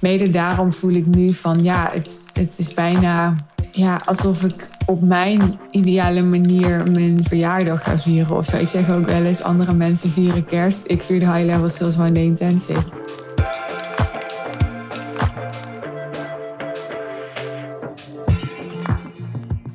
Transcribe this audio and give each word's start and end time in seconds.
mede 0.00 0.30
daarom 0.30 0.72
voel 0.72 0.92
ik 0.92 1.06
nu 1.06 1.32
van 1.32 1.62
ja, 1.62 1.90
het, 1.92 2.20
het 2.32 2.58
is 2.58 2.74
bijna 2.74 3.36
ja, 3.70 4.00
alsof 4.04 4.42
ik 4.42 4.68
op 4.86 5.02
mijn 5.02 5.58
ideale 5.70 6.22
manier 6.22 6.90
mijn 6.92 7.24
verjaardag 7.24 7.82
ga 7.82 7.98
vieren 7.98 8.36
of 8.36 8.46
zo. 8.46 8.56
Ik 8.56 8.68
zeg 8.68 8.90
ook 8.90 9.06
wel 9.06 9.24
eens, 9.24 9.42
andere 9.42 9.72
mensen 9.72 10.10
vieren 10.10 10.44
kerst. 10.44 10.90
Ik 10.90 11.02
vier 11.02 11.20
de 11.20 11.32
high 11.32 11.44
level 11.44 11.68
sales 11.68 11.96
day 11.96 12.24
intensive. 12.24 12.84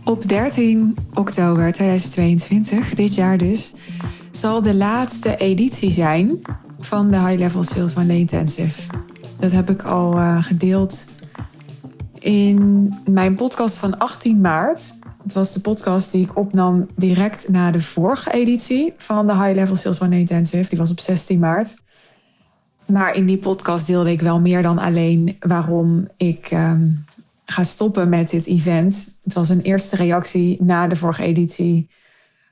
Op 0.04 0.28
13 0.28 0.98
oktober 1.14 1.72
2022, 1.72 2.94
dit 2.94 3.16
jaar 3.16 3.38
dus, 3.38 3.74
zal 4.32 4.62
de 4.62 4.76
laatste 4.76 5.38
editie 5.38 5.92
zijn 5.92 6.40
van 6.80 7.12
de 7.12 7.20
High 7.20 7.40
Level 7.40 7.64
Sales 7.64 7.96
One 7.96 8.08
Day 8.08 8.18
Intensive. 8.18 9.01
Dat 9.42 9.52
heb 9.52 9.70
ik 9.70 9.84
al 9.84 10.18
uh, 10.18 10.44
gedeeld 10.44 11.06
in 12.20 12.94
mijn 13.06 13.36
podcast 13.36 13.78
van 13.78 13.98
18 13.98 14.42
maart. 14.42 14.94
Het 15.24 15.34
was 15.34 15.54
de 15.54 15.60
podcast 15.60 16.12
die 16.12 16.24
ik 16.24 16.38
opnam 16.38 16.88
direct 16.96 17.50
na 17.50 17.72
de 17.72 17.82
vorige 17.82 18.32
editie 18.32 18.94
van 18.98 19.28
de 19.28 19.34
High 19.34 19.54
Level 19.54 19.76
Sales 19.76 20.02
One 20.02 20.20
Intensive. 20.20 20.70
Die 20.70 20.78
was 20.78 20.92
op 20.92 21.00
16 21.00 21.40
maart. 21.40 21.84
Maar 22.86 23.16
in 23.16 23.26
die 23.26 23.38
podcast 23.38 23.88
deelde 23.88 24.12
ik 24.12 24.22
wel 24.22 24.40
meer 24.40 24.62
dan 24.62 24.78
alleen 24.78 25.38
waarom 25.40 26.08
ik 26.18 26.52
um, 26.52 27.06
ga 27.46 27.64
stoppen 27.64 28.10
met 28.10 28.30
dit 28.30 28.46
event. 28.46 29.18
Het 29.24 29.34
was 29.34 29.50
een 29.50 29.62
eerste 29.62 29.96
reactie 29.96 30.64
na 30.64 30.88
de 30.88 30.96
vorige 30.96 31.24
editie, 31.24 31.90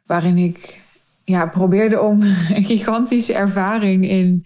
waarin 0.06 0.38
ik 0.38 0.82
ja, 1.24 1.46
probeerde 1.46 2.00
om 2.00 2.22
een 2.56 2.64
gigantische 2.64 3.34
ervaring 3.34 4.10
in, 4.10 4.46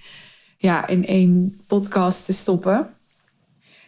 ja, 0.64 0.88
in 0.88 1.08
één 1.08 1.62
podcast 1.68 2.26
te 2.26 2.34
stoppen. 2.34 2.88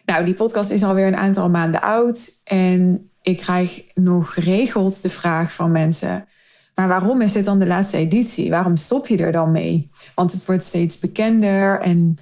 Nou, 0.04 0.24
die 0.24 0.34
podcast 0.34 0.70
is 0.70 0.84
alweer 0.84 1.06
een 1.06 1.16
aantal 1.16 1.50
maanden 1.50 1.82
oud. 1.82 2.30
En 2.44 3.10
ik 3.22 3.36
krijg 3.36 3.84
nog 3.94 4.34
geregeld 4.34 5.02
de 5.02 5.08
vraag 5.08 5.54
van 5.54 5.72
mensen. 5.72 6.28
Maar 6.74 6.88
waarom 6.88 7.20
is 7.20 7.32
dit 7.32 7.44
dan 7.44 7.58
de 7.58 7.66
laatste 7.66 7.96
editie? 7.96 8.50
Waarom 8.50 8.76
stop 8.76 9.06
je 9.06 9.16
er 9.16 9.32
dan 9.32 9.52
mee? 9.52 9.90
Want 10.14 10.32
het 10.32 10.44
wordt 10.44 10.64
steeds 10.64 10.98
bekender 10.98 11.80
en 11.80 12.18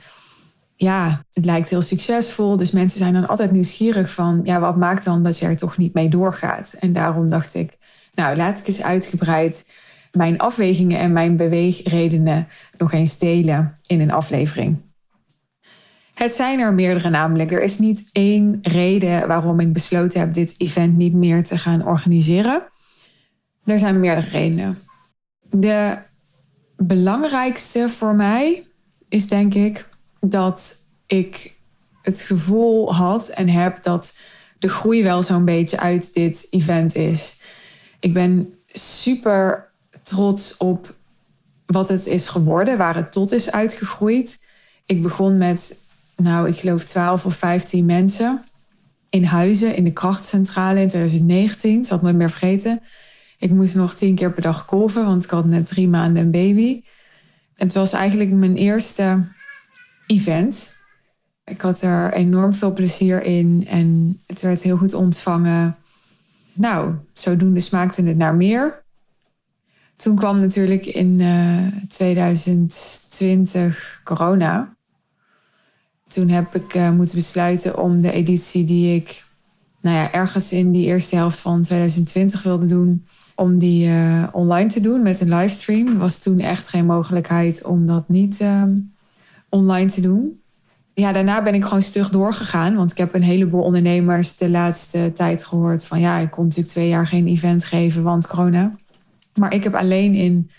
ja, 0.77 1.25
het 1.33 1.45
lijkt 1.45 1.71
heel 1.71 1.83
succesvol. 1.83 2.57
Dus 2.57 2.71
mensen 2.71 2.99
zijn 2.99 3.13
dan 3.13 3.29
altijd 3.29 3.51
nieuwsgierig 3.51 4.11
van, 4.11 4.41
ja, 4.45 4.61
wat 4.61 4.77
maakt 4.77 5.05
dan 5.05 5.23
dat 5.23 5.39
je 5.39 5.47
er 5.47 5.57
toch 5.57 5.77
niet 5.77 5.95
mee 5.95 6.09
doorgaat? 6.09 6.75
En 6.81 6.93
daarom 6.93 7.29
dacht 7.29 7.55
ik, 7.55 7.79
nou, 8.15 8.37
laat 8.37 8.59
ik 8.59 8.67
eens 8.67 8.83
uitgebreid 8.83 9.65
mijn 10.15 10.39
afwegingen 10.39 10.99
en 10.99 11.13
mijn 11.13 11.37
beweegredenen 11.37 12.49
nog 12.79 12.93
eens 12.93 13.19
delen 13.19 13.79
in 13.87 14.01
een 14.01 14.11
aflevering. 14.11 14.83
Het 16.15 16.33
zijn 16.33 16.61
er 16.61 16.75
meerdere 16.75 17.11
namelijk. 17.11 17.53
Er 17.53 17.63
is 17.63 17.79
niet 17.79 18.09
één 18.13 18.59
reden 18.63 19.29
waarom 19.29 19.61
ik 19.61 19.73
besloten 19.73 20.21
heb 20.21 20.35
dit 20.35 20.55
event 20.59 20.97
niet 20.97 21.15
meer 21.15 21.45
te 21.45 21.59
gaan 21.59 21.87
organiseren. 21.87 22.65
Er 23.65 23.79
zijn 23.79 24.01
meerdere 24.01 24.29
redenen. 24.29 24.79
De 25.51 25.99
belangrijkste 26.77 27.89
voor 27.89 28.15
mij 28.15 28.63
is 29.09 29.29
denk 29.29 29.55
ik 29.55 29.89
dat 30.21 30.77
ik 31.07 31.55
het 32.03 32.21
gevoel 32.21 32.95
had 32.95 33.29
en 33.29 33.49
heb 33.49 33.83
dat 33.83 34.19
de 34.59 34.69
groei 34.69 35.03
wel 35.03 35.23
zo'n 35.23 35.45
beetje 35.45 35.79
uit 35.79 36.15
dit 36.15 36.47
event 36.51 36.95
is. 36.95 37.41
Ik 38.01 38.13
ben 38.13 38.55
super 38.67 39.73
trots 40.05 40.57
op 40.57 40.95
wat 41.67 41.89
het 41.89 42.07
is 42.07 42.29
geworden, 42.29 42.79
waar 42.79 42.95
het 42.95 43.13
tot 43.13 43.33
is 43.33 43.51
uitgegroeid. 43.51 44.45
Ik 44.87 45.03
begon 45.03 45.39
met 45.39 45.79
nou, 46.17 46.49
ik 46.49 46.57
geloof 46.57 46.85
12 46.85 47.25
of 47.25 47.37
15 47.37 47.85
mensen 47.85 48.45
in 49.11 49.25
huizen 49.25 49.77
in 49.77 49.85
de 49.85 49.93
krachtcentrale 49.93 50.81
in 50.81 50.89
2019. 50.89 51.85
Zal 51.85 51.97
het 51.97 52.05
nooit 52.07 52.17
meer 52.17 52.31
vergeten. 52.31 52.83
Ik 53.39 53.51
moest 53.51 53.75
nog 53.75 53.95
tien 53.95 54.15
keer 54.15 54.33
per 54.33 54.43
dag 54.43 54.65
kolven, 54.65 55.05
want 55.05 55.25
ik 55.25 55.31
had 55.31 55.45
net 55.45 55.67
drie 55.67 55.89
maanden 55.89 56.23
een 56.23 56.31
baby. 56.31 56.83
Het 57.55 57.75
was 57.75 57.93
eigenlijk 57.93 58.31
mijn 58.31 58.57
eerste 58.57 59.25
event. 60.07 60.77
Ik 61.45 61.61
had 61.61 61.83
er 61.83 62.13
enorm 62.13 62.55
veel 62.55 62.73
plezier 62.73 63.23
in 63.23 63.67
en 63.69 64.21
het 64.27 64.41
werd 64.41 64.63
heel 64.63 64.77
goed 64.77 64.95
ontvangen. 64.95 65.77
Nou, 66.53 66.95
zodoende 67.13 67.61
smaakte 67.61 68.03
het 68.03 68.17
naar 68.17 68.35
meer. 68.35 68.84
Toen 69.97 70.17
kwam 70.17 70.41
natuurlijk 70.41 70.87
in 70.87 71.21
uh, 71.21 71.67
eh, 71.67 71.73
2020 71.89 74.01
corona 74.05 74.75
toen 76.15 76.29
heb 76.29 76.55
ik 76.55 76.75
uh, 76.75 76.91
moeten 76.91 77.17
besluiten 77.17 77.79
om 77.79 78.01
de 78.01 78.13
editie 78.13 78.65
die 78.65 78.95
ik 78.95 79.25
nou 79.81 79.97
ja, 79.97 80.13
ergens 80.13 80.53
in 80.53 80.73
die 80.73 80.87
eerste 80.87 81.17
helft 81.17 81.39
van 81.39 81.63
2020 81.63 82.43
wilde 82.43 82.67
doen, 82.67 83.07
om 83.35 83.59
die 83.59 83.89
uh, 83.89 84.23
online 84.33 84.69
te 84.69 84.81
doen 84.81 85.03
met 85.03 85.21
een 85.21 85.35
livestream. 85.35 85.99
Was 85.99 86.19
toen 86.19 86.39
echt 86.39 86.69
geen 86.69 86.87
mogelijkheid 86.87 87.65
om 87.65 87.87
dat 87.87 88.09
niet 88.09 88.41
uh, 88.41 88.63
online 89.49 89.91
te 89.91 90.01
doen. 90.01 90.41
Ja, 90.95 91.13
daarna 91.13 91.43
ben 91.43 91.55
ik 91.55 91.65
gewoon 91.65 91.83
stug 91.83 92.09
doorgegaan. 92.09 92.77
Want 92.77 92.91
ik 92.91 92.99
heb 92.99 93.15
een 93.15 93.23
heleboel 93.23 93.63
ondernemers 93.63 94.37
de 94.37 94.51
laatste 94.51 95.11
tijd 95.15 95.45
gehoord 95.45 95.85
van 95.85 96.01
ja, 96.01 96.19
ik 96.19 96.31
kon 96.31 96.45
natuurlijk 96.45 96.73
twee 96.73 96.89
jaar 96.89 97.07
geen 97.07 97.27
event 97.27 97.65
geven, 97.65 98.03
want 98.03 98.27
corona. 98.27 98.79
Maar 99.35 99.55
ik 99.55 99.65
heb 99.65 99.75
alleen 99.75 100.15
in 100.15 100.51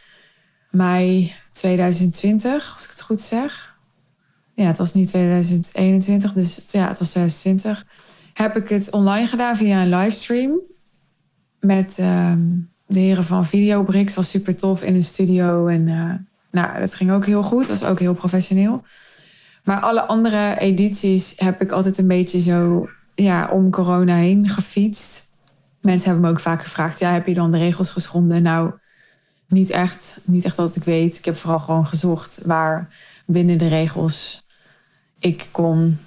mei 0.71 1.33
2020, 1.51 2.73
als 2.73 2.83
ik 2.83 2.89
het 2.89 3.01
goed 3.01 3.21
zeg, 3.21 3.75
ja, 4.55 4.65
het 4.65 4.77
was 4.77 4.93
niet 4.93 5.07
2021, 5.07 6.33
dus 6.33 6.61
ja, 6.67 6.87
het 6.87 6.99
was 6.99 7.09
2020. 7.09 7.85
Heb 8.33 8.55
ik 8.55 8.69
het 8.69 8.89
online 8.89 9.27
gedaan 9.27 9.57
via 9.57 9.81
een 9.81 9.89
livestream. 9.89 10.61
Met 11.59 11.95
ehm, 11.99 12.41
de 12.85 12.99
heren 12.99 13.23
van 13.23 13.45
Videobrix. 13.45 14.15
Was 14.15 14.29
super 14.29 14.55
tof 14.55 14.83
in 14.83 14.95
een 14.95 15.03
studio. 15.03 15.67
En 15.67 15.87
uh, 15.87 16.13
nou, 16.51 16.79
dat 16.79 16.93
ging 16.93 17.11
ook 17.11 17.25
heel 17.25 17.43
goed. 17.43 17.67
Was 17.67 17.83
ook 17.83 17.99
heel 17.99 18.13
professioneel. 18.13 18.83
Maar 19.63 19.79
alle 19.79 20.01
andere 20.01 20.59
edities 20.59 21.33
heb 21.37 21.61
ik 21.61 21.71
altijd 21.71 21.97
een 21.97 22.07
beetje 22.07 22.41
zo 22.41 22.89
ja, 23.13 23.49
om 23.51 23.71
corona 23.71 24.15
heen 24.15 24.49
gefietst. 24.49 25.24
Mensen 25.85 26.09
hebben 26.09 26.25
me 26.25 26.35
ook 26.35 26.39
vaak 26.41 26.63
gevraagd: 26.63 26.99
ja, 26.99 27.11
heb 27.11 27.27
je 27.27 27.33
dan 27.33 27.51
de 27.51 27.57
regels 27.57 27.89
geschonden? 27.89 28.41
Nou, 28.43 28.71
niet 29.47 29.69
echt. 29.69 30.19
Niet 30.23 30.45
echt 30.45 30.55
dat 30.55 30.75
ik 30.75 30.83
weet. 30.83 31.17
Ik 31.17 31.25
heb 31.25 31.35
vooral 31.35 31.59
gewoon 31.59 31.85
gezocht 31.85 32.41
waar 32.45 32.95
binnen 33.25 33.57
de 33.57 33.67
regels 33.67 34.43
ik 35.19 35.47
kon 35.51 35.97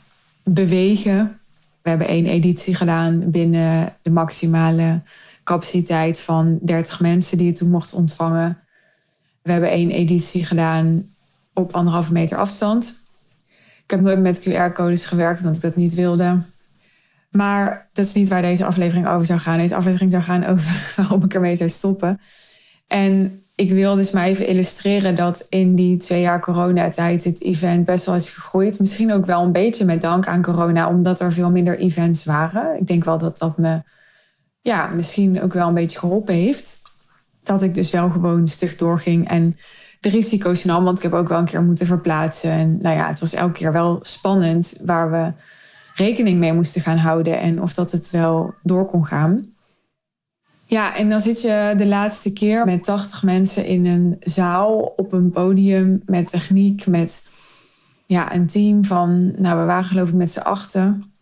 bewegen. 0.42 1.40
We 1.82 1.88
hebben 1.88 2.08
één 2.08 2.26
editie 2.26 2.74
gedaan 2.74 3.30
binnen 3.30 3.96
de 4.02 4.10
maximale 4.10 5.02
capaciteit 5.44 6.20
van 6.20 6.58
30 6.62 7.00
mensen 7.00 7.38
die 7.38 7.46
je 7.46 7.52
toen 7.52 7.70
mocht 7.70 7.92
ontvangen. 7.92 8.58
We 9.42 9.52
hebben 9.52 9.70
één 9.70 9.90
editie 9.90 10.44
gedaan 10.44 11.14
op 11.54 11.74
anderhalve 11.74 12.12
meter 12.12 12.38
afstand. 12.38 13.06
Ik 13.84 13.90
heb 13.90 14.00
nooit 14.00 14.20
met 14.20 14.48
QR-codes 14.48 15.06
gewerkt, 15.06 15.40
omdat 15.40 15.56
ik 15.56 15.62
dat 15.62 15.76
niet 15.76 15.94
wilde. 15.94 16.42
Maar 17.30 17.90
dat 17.92 18.04
is 18.04 18.12
niet 18.12 18.28
waar 18.28 18.42
deze 18.42 18.64
aflevering 18.64 19.08
over 19.08 19.26
zou 19.26 19.38
gaan. 19.38 19.58
Deze 19.58 19.74
aflevering 19.74 20.10
zou 20.10 20.22
gaan 20.22 20.46
over 20.46 20.92
waarom 20.96 21.22
ik 21.22 21.34
ermee 21.34 21.56
zou 21.56 21.70
stoppen. 21.70 22.20
En 22.86 23.42
ik 23.54 23.70
wil 23.70 23.94
dus 23.94 24.10
maar 24.10 24.24
even 24.24 24.46
illustreren 24.46 25.14
dat 25.14 25.46
in 25.48 25.74
die 25.74 25.96
twee 25.96 26.20
jaar 26.20 26.40
coronatijd 26.40 27.24
het 27.24 27.42
event 27.42 27.84
best 27.84 28.04
wel 28.04 28.14
is 28.14 28.30
gegroeid. 28.30 28.78
Misschien 28.78 29.12
ook 29.12 29.26
wel 29.26 29.42
een 29.42 29.52
beetje 29.52 29.84
met 29.84 30.00
dank 30.00 30.26
aan 30.26 30.42
corona, 30.42 30.88
omdat 30.88 31.20
er 31.20 31.32
veel 31.32 31.50
minder 31.50 31.78
events 31.78 32.24
waren. 32.24 32.78
Ik 32.78 32.86
denk 32.86 33.04
wel 33.04 33.18
dat 33.18 33.38
dat 33.38 33.58
me 33.58 33.82
ja, 34.60 34.86
misschien 34.86 35.42
ook 35.42 35.52
wel 35.52 35.68
een 35.68 35.74
beetje 35.74 35.98
geholpen 35.98 36.34
heeft. 36.34 36.82
Dat 37.42 37.62
ik 37.62 37.74
dus 37.74 37.90
wel 37.90 38.10
gewoon 38.10 38.48
stug 38.48 38.76
doorging 38.76 39.28
en 39.28 39.56
de 40.00 40.08
risico's 40.08 40.64
nam, 40.64 40.84
want 40.84 40.96
ik 40.96 41.02
heb 41.02 41.12
ook 41.12 41.28
wel 41.28 41.38
een 41.38 41.44
keer 41.44 41.62
moeten 41.62 41.86
verplaatsen. 41.86 42.50
En 42.50 42.78
nou 42.82 42.96
ja, 42.96 43.08
het 43.08 43.20
was 43.20 43.34
elke 43.34 43.52
keer 43.52 43.72
wel 43.72 43.98
spannend 44.02 44.80
waar 44.84 45.10
we 45.10 45.32
rekening 45.98 46.38
mee 46.38 46.52
moesten 46.52 46.80
gaan 46.80 46.96
houden 46.96 47.40
en 47.40 47.62
of 47.62 47.74
dat 47.74 47.92
het 47.92 48.10
wel 48.10 48.54
door 48.62 48.86
kon 48.86 49.06
gaan. 49.06 49.56
Ja, 50.64 50.96
en 50.96 51.08
dan 51.08 51.20
zit 51.20 51.42
je 51.42 51.74
de 51.76 51.86
laatste 51.86 52.32
keer 52.32 52.64
met 52.64 52.84
80 52.84 53.22
mensen 53.22 53.64
in 53.64 53.86
een 53.86 54.16
zaal 54.20 54.92
op 54.96 55.12
een 55.12 55.30
podium 55.30 56.02
met 56.06 56.28
techniek, 56.28 56.86
met 56.86 57.28
ja, 58.06 58.34
een 58.34 58.46
team 58.46 58.84
van, 58.84 59.32
nou 59.38 59.58
we 59.58 59.64
waren 59.64 59.84
geloof 59.84 60.08
ik 60.08 60.14
met 60.14 60.30
z'n 60.30 60.38
achten. 60.38 61.12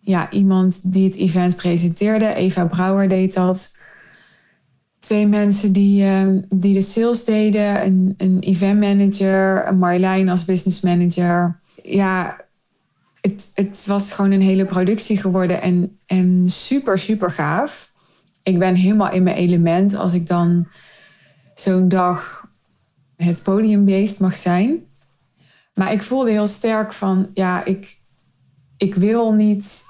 Ja, 0.00 0.30
iemand 0.30 0.92
die 0.92 1.04
het 1.04 1.16
event 1.16 1.56
presenteerde, 1.56 2.34
Eva 2.34 2.64
Brouwer 2.64 3.08
deed 3.08 3.34
dat. 3.34 3.76
Twee 4.98 5.26
mensen 5.26 5.72
die, 5.72 6.02
uh, 6.04 6.42
die 6.48 6.74
de 6.74 6.80
sales 6.80 7.24
deden, 7.24 7.86
een, 7.86 8.14
een 8.16 8.38
event 8.40 8.80
manager, 8.80 9.74
Marjolein 9.74 10.28
als 10.28 10.44
business 10.44 10.80
manager. 10.80 11.60
Ja, 11.82 12.43
het, 13.24 13.50
het 13.54 13.86
was 13.86 14.12
gewoon 14.12 14.30
een 14.30 14.40
hele 14.40 14.64
productie 14.64 15.18
geworden 15.18 15.62
en, 15.62 15.98
en 16.06 16.48
super, 16.48 16.98
super 16.98 17.32
gaaf. 17.32 17.92
Ik 18.42 18.58
ben 18.58 18.74
helemaal 18.74 19.10
in 19.12 19.22
mijn 19.22 19.36
element 19.36 19.94
als 19.94 20.14
ik 20.14 20.26
dan 20.26 20.68
zo'n 21.54 21.88
dag 21.88 22.48
het 23.16 23.42
podiumbeest 23.42 24.20
mag 24.20 24.36
zijn. 24.36 24.84
Maar 25.74 25.92
ik 25.92 26.02
voelde 26.02 26.30
heel 26.30 26.46
sterk 26.46 26.92
van, 26.92 27.30
ja, 27.34 27.64
ik, 27.64 27.98
ik 28.76 28.94
wil 28.94 29.32
niet 29.32 29.82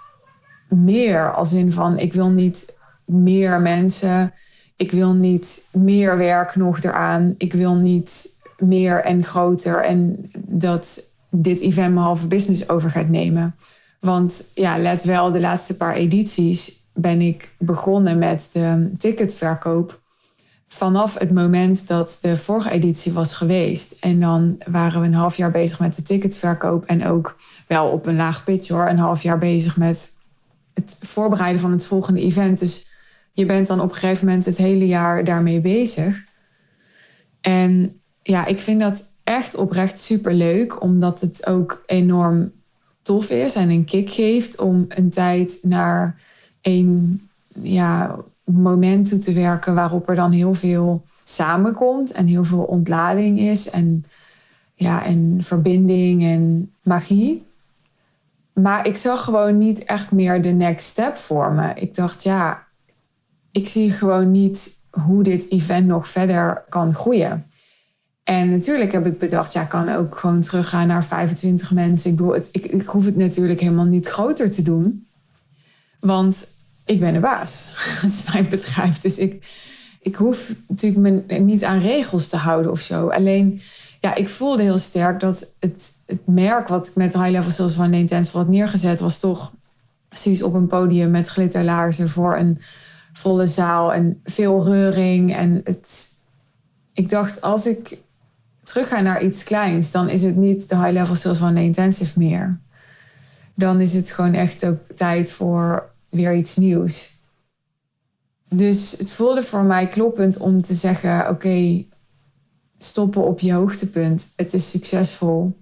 meer, 0.69 1.35
als 1.35 1.53
in 1.53 1.73
van 1.73 1.99
ik 1.99 2.13
wil 2.13 2.31
niet 2.31 2.77
meer 3.05 3.61
mensen, 3.61 4.35
ik 4.77 4.91
wil 4.91 5.13
niet 5.13 5.69
meer 5.73 6.19
werk 6.19 6.55
nog 6.55 6.83
eraan, 6.83 7.35
ik 7.39 7.53
wil 7.53 7.75
niet 7.75 8.39
meer 8.59 9.05
en 9.05 9.25
groter 9.25 9.85
en 9.85 10.31
dat 10.47 11.14
dit 11.37 11.61
event 11.61 11.95
mijn 11.95 12.07
halve 12.07 12.27
business 12.27 12.69
over 12.69 12.91
gaat 12.91 13.09
nemen. 13.09 13.57
Want 14.01 14.51
ja, 14.55 14.79
let 14.79 15.05
wel, 15.05 15.33
de 15.33 15.41
laatste 15.41 15.77
paar 15.77 15.95
edities 15.95 16.83
ben 16.95 17.21
ik 17.21 17.55
begonnen 17.59 18.19
met 18.19 18.51
de 18.53 18.93
ticketverkoop 18.99 20.03
vanaf 20.69 21.19
het 21.19 21.33
moment 21.33 21.89
dat 21.89 22.19
de 22.21 22.37
vorige 22.37 22.71
editie 22.71 23.13
was 23.13 23.35
geweest. 23.35 23.97
En 24.01 24.21
dan 24.21 24.59
waren 24.71 25.01
we 25.01 25.07
een 25.07 25.15
half 25.15 25.37
jaar 25.37 25.51
bezig 25.51 25.81
met 25.81 25.97
de 25.97 26.03
ticketverkoop. 26.03 26.85
En 26.85 27.07
ook 27.07 27.37
wel 27.69 27.87
op 27.87 28.07
een 28.07 28.17
laag 28.17 28.45
pitch 28.45 28.69
hoor, 28.69 28.89
een 28.89 28.99
half 28.99 29.23
jaar 29.23 29.39
bezig 29.39 29.77
met 29.77 30.13
het 30.75 30.99
voorbereiden 31.01 31.61
van 31.61 31.73
het 31.73 31.87
volgende 31.87 32.21
event. 32.21 32.59
Dus 32.59 32.91
je 33.33 33.47
bent 33.47 33.67
dan 33.67 33.81
op 33.81 33.89
een 33.89 33.97
gegeven 33.97 34.27
moment 34.27 34.45
het 34.45 34.57
hele 34.57 34.87
jaar 34.87 35.25
daarmee 35.25 35.61
bezig. 35.61 36.25
En 37.41 38.01
ja, 38.23 38.47
ik 38.47 38.61
vind 38.61 38.81
dat 38.81 39.05
echt 39.25 39.57
oprecht 39.57 40.01
super 40.01 40.35
leuk, 40.35 40.83
omdat 40.83 41.21
het 41.21 41.47
ook 41.47 41.83
enorm 41.87 42.53
tof 43.03 43.31
is 43.31 43.55
en 43.55 43.71
een 43.71 43.85
kick 43.85 44.11
geeft 44.11 44.61
om 44.61 44.85
een 44.89 45.11
tijd 45.11 45.59
naar 45.63 46.21
een 46.63 47.23
ja, 47.63 48.17
moment 48.45 49.09
toe 49.09 49.19
te 49.19 49.33
werken 49.33 49.75
waarop 49.75 50.09
er 50.09 50.15
dan 50.15 50.31
heel 50.31 50.55
veel 50.55 51.05
samenkomt 51.25 52.13
en 52.13 52.27
heel 52.27 52.45
veel 52.45 52.63
ontlading 52.63 53.39
is 53.39 53.71
en, 53.71 54.05
ja, 54.75 55.05
en 55.05 55.39
verbinding 55.41 56.23
en 56.23 56.73
magie. 56.83 57.47
Maar 58.53 58.87
ik 58.87 58.97
zag 58.97 59.25
gewoon 59.25 59.59
niet 59.59 59.85
echt 59.85 60.11
meer 60.13 60.43
de 60.43 60.49
next 60.49 60.87
step 60.87 61.17
voor 61.17 61.53
me. 61.53 61.75
Ik 61.75 61.95
dacht, 61.95 62.23
ja, 62.23 62.67
ik 63.53 63.69
zie 63.69 63.91
gewoon 63.91 64.31
niet 64.31 64.81
hoe 64.91 65.23
dit 65.23 65.51
event 65.51 65.87
nog 65.87 66.09
verder 66.09 66.65
kan 66.69 66.95
groeien. 66.95 67.47
En 68.25 68.51
natuurlijk 68.51 68.93
heb 68.93 69.07
ik 69.07 69.19
bedacht, 69.19 69.53
ja, 69.53 69.63
ik 69.63 69.69
kan 69.69 69.95
ook 69.95 70.19
gewoon 70.19 70.41
teruggaan 70.41 70.87
naar 70.87 71.05
25 71.05 71.71
mensen. 71.71 72.11
Ik, 72.11 72.17
bedoel, 72.17 72.37
ik, 72.37 72.67
ik 72.67 72.87
hoef 72.87 73.05
het 73.05 73.17
natuurlijk 73.17 73.61
helemaal 73.61 73.85
niet 73.85 74.07
groter 74.07 74.51
te 74.51 74.63
doen. 74.63 75.07
Want 76.01 76.47
ik 76.85 77.01
ben 77.01 77.13
de 77.13 77.21
baas. 77.21 77.73
Het 78.01 78.13
is 78.13 78.33
mijn 78.33 78.49
bedrijf. 78.49 78.99
Dus 78.99 79.19
ik, 79.19 79.47
ik 80.01 80.17
hoef 80.17 80.55
natuurlijk 80.69 81.27
me 81.27 81.39
niet 81.39 81.65
aan 81.65 81.79
regels 81.79 82.29
te 82.29 82.37
houden 82.37 82.71
of 82.71 82.81
zo. 82.81 83.09
Alleen, 83.09 83.61
ja, 84.01 84.15
ik 84.15 84.29
voelde 84.29 84.63
heel 84.63 84.79
sterk 84.79 85.21
dat 85.21 85.55
het, 85.61 85.93
het 86.07 86.27
merk 86.27 86.69
wat 86.69 86.89
ik 86.89 86.95
met 86.95 87.15
High 87.15 87.31
Level 87.31 87.51
Sales 87.51 87.75
van 87.75 87.95
Intense 87.95 88.37
had 88.37 88.49
neergezet, 88.49 89.01
was 89.01 89.19
toch 89.19 89.53
zoiets 90.11 90.43
op 90.43 90.55
een 90.55 90.67
podium 90.67 91.11
met 91.11 91.29
glitterlaarzen 91.29 92.09
voor 92.09 92.37
een 92.37 92.61
volle 93.13 93.47
zaal 93.47 93.93
en 93.93 94.21
veel 94.25 94.65
reuring. 94.65 95.35
En 95.35 95.61
het, 95.65 96.09
ik 96.93 97.09
dacht, 97.09 97.41
als 97.41 97.67
ik 97.67 98.03
terug 98.65 98.89
ga 98.89 99.01
naar 99.01 99.23
iets 99.23 99.45
kleins, 99.45 99.91
dan 99.91 100.09
is 100.09 100.23
het 100.23 100.37
niet 100.37 100.69
de 100.69 100.77
High 100.77 100.91
Level 100.93 101.15
Sales 101.15 101.39
van 101.39 101.57
Intensive 101.57 102.19
meer. 102.19 102.61
Dan 103.55 103.81
is 103.81 103.95
het 103.95 104.11
gewoon 104.11 104.35
echt 104.35 104.67
ook 104.67 104.79
tijd 104.95 105.33
voor 105.33 105.91
weer 106.09 106.35
iets 106.35 106.57
nieuws. 106.57 107.19
Dus 108.49 108.95
het 108.99 109.13
voelde 109.13 109.43
voor 109.43 109.65
mij 109.65 109.89
kloppend 109.89 110.37
om 110.37 110.63
te 110.63 110.75
zeggen: 110.75 111.29
oké, 111.29 111.85
stoppen 112.79 113.25
op 113.25 113.41
je 113.41 113.53
hoogtepunt. 113.53 114.33
Het 114.37 114.55
is 114.55 114.71
succesvol. 114.71 115.57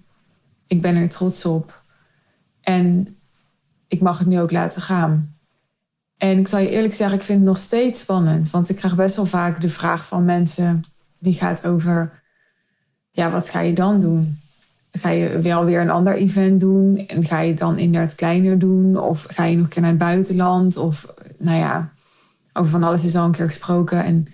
Ik 0.67 0.81
ben 0.81 0.95
er 0.95 1.09
trots 1.09 1.45
op. 1.45 1.83
En 2.61 3.17
ik 3.87 4.01
mag 4.01 4.19
het 4.19 4.27
nu 4.27 4.39
ook 4.39 4.51
laten 4.51 4.81
gaan. 4.81 5.37
En 6.17 6.37
ik 6.37 6.47
zal 6.47 6.59
je 6.59 6.69
eerlijk 6.69 6.93
zeggen, 6.93 7.17
ik 7.17 7.23
vind 7.23 7.39
het 7.39 7.47
nog 7.47 7.57
steeds 7.57 7.99
spannend. 7.99 8.49
Want 8.49 8.69
ik 8.69 8.75
krijg 8.75 8.95
best 8.95 9.15
wel 9.15 9.25
vaak 9.25 9.61
de 9.61 9.69
vraag 9.69 10.05
van 10.05 10.25
mensen 10.25 10.83
die 11.19 11.33
gaat 11.33 11.65
over: 11.65 12.22
ja, 13.13 13.31
wat 13.31 13.49
ga 13.49 13.59
je 13.59 13.73
dan 13.73 13.99
doen? 13.99 14.39
Ga 14.91 15.09
je 15.09 15.39
wel 15.39 15.65
weer 15.65 15.81
een 15.81 15.89
ander 15.89 16.15
event 16.15 16.59
doen? 16.59 17.07
En 17.07 17.23
ga 17.23 17.39
je 17.39 17.49
het 17.49 17.59
dan 17.59 17.77
inderdaad 17.77 18.15
kleiner 18.15 18.59
doen? 18.59 18.97
Of 18.97 19.25
ga 19.29 19.43
je 19.43 19.55
nog 19.55 19.65
een 19.65 19.71
keer 19.71 19.81
naar 19.81 19.91
het 19.91 19.99
buitenland? 19.99 20.77
Of 20.77 21.13
nou 21.37 21.57
ja, 21.57 21.93
over 22.53 22.71
van 22.71 22.83
alles 22.83 23.05
is 23.05 23.15
al 23.15 23.25
een 23.25 23.31
keer 23.31 23.45
gesproken. 23.45 24.03
En, 24.03 24.27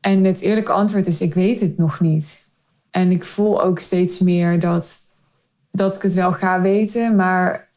en 0.00 0.24
het 0.24 0.40
eerlijke 0.40 0.72
antwoord 0.72 1.06
is: 1.06 1.20
ik 1.20 1.34
weet 1.34 1.60
het 1.60 1.78
nog 1.78 2.00
niet. 2.00 2.50
En 2.90 3.10
ik 3.10 3.24
voel 3.24 3.62
ook 3.62 3.78
steeds 3.78 4.18
meer 4.18 4.60
dat, 4.60 4.98
dat 5.70 5.96
ik 5.96 6.02
het 6.02 6.14
wel 6.14 6.32
ga 6.32 6.60
weten. 6.60 7.16
Maar 7.16 7.68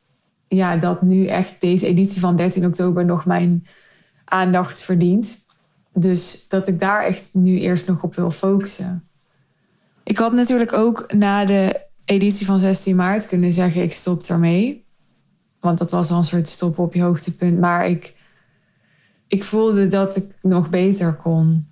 ja, 0.48 0.76
dat 0.76 1.02
nu 1.02 1.26
echt 1.26 1.62
deze 1.62 1.88
editie 1.88 2.22
van 2.22 2.36
13 2.36 2.66
oktober 2.66 3.06
nog 3.06 3.26
mijn 3.26 3.68
aandacht 4.26 4.82
verdient. 4.82 5.46
Dus 5.94 6.46
dat 6.48 6.68
ik 6.68 6.80
daar 6.80 7.04
echt 7.04 7.34
nu 7.34 7.60
eerst 7.60 7.88
nog 7.88 8.04
op 8.04 8.16
wil 8.16 8.32
focussen. 8.32 9.08
Ik 10.06 10.18
had 10.18 10.34
natuurlijk 10.34 10.74
ook 10.74 11.14
na 11.14 11.46
de 11.46 11.82
editie 12.06 12.46
van 12.46 12.60
16 12.60 12.96
maart 12.96 13.28
kunnen 13.28 13.52
zeggen: 13.52 13.82
ik 13.82 13.94
stop 13.94 14.24
ermee. 14.24 14.86
Want 15.60 15.78
dat 15.78 15.92
was 15.92 16.12
al 16.12 16.18
een 16.18 16.24
soort 16.24 16.50
stop 16.50 16.80
op 16.80 16.94
je 16.94 17.02
hoogtepunt. 17.02 17.60
Maar 17.60 17.88
ik, 17.88 18.16
ik 19.28 19.44
voelde 19.44 19.88
dat 19.88 20.16
ik 20.16 20.26
nog 20.42 20.70
beter 20.70 21.14
kon. 21.14 21.68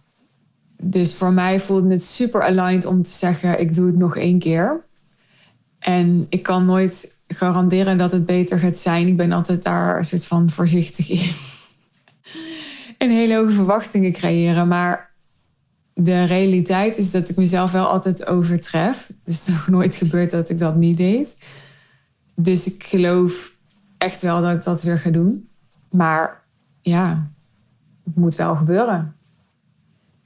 Dus 0.81 1.13
voor 1.15 1.33
mij 1.33 1.59
voelde 1.59 1.89
het 1.89 2.03
super 2.03 2.43
aligned 2.43 2.85
om 2.85 3.01
te 3.01 3.11
zeggen: 3.11 3.59
ik 3.59 3.75
doe 3.75 3.87
het 3.87 3.97
nog 3.97 4.17
één 4.17 4.39
keer. 4.39 4.85
En 5.79 6.25
ik 6.29 6.43
kan 6.43 6.65
nooit 6.65 7.21
garanderen 7.27 7.97
dat 7.97 8.11
het 8.11 8.25
beter 8.25 8.59
gaat 8.59 8.77
zijn. 8.77 9.07
Ik 9.07 9.17
ben 9.17 9.31
altijd 9.31 9.63
daar 9.63 9.97
een 9.97 10.05
soort 10.05 10.25
van 10.25 10.49
voorzichtig 10.49 11.09
in. 11.09 11.31
en 13.07 13.09
hele 13.09 13.35
hoge 13.35 13.51
verwachtingen 13.51 14.11
creëren. 14.11 14.67
Maar 14.67 15.12
de 15.93 16.23
realiteit 16.23 16.97
is 16.97 17.11
dat 17.11 17.29
ik 17.29 17.35
mezelf 17.35 17.71
wel 17.71 17.87
altijd 17.87 18.27
overtref. 18.27 19.07
Het 19.07 19.33
is 19.33 19.47
nog 19.53 19.67
nooit 19.67 19.95
gebeurd 19.95 20.31
dat 20.31 20.49
ik 20.49 20.59
dat 20.59 20.75
niet 20.75 20.97
deed. 20.97 21.37
Dus 22.35 22.73
ik 22.73 22.83
geloof 22.83 23.55
echt 23.97 24.21
wel 24.21 24.41
dat 24.41 24.51
ik 24.51 24.63
dat 24.63 24.83
weer 24.83 24.99
ga 24.99 25.09
doen. 25.09 25.49
Maar 25.89 26.43
ja, 26.81 27.31
het 28.05 28.15
moet 28.15 28.35
wel 28.35 28.55
gebeuren. 28.55 29.15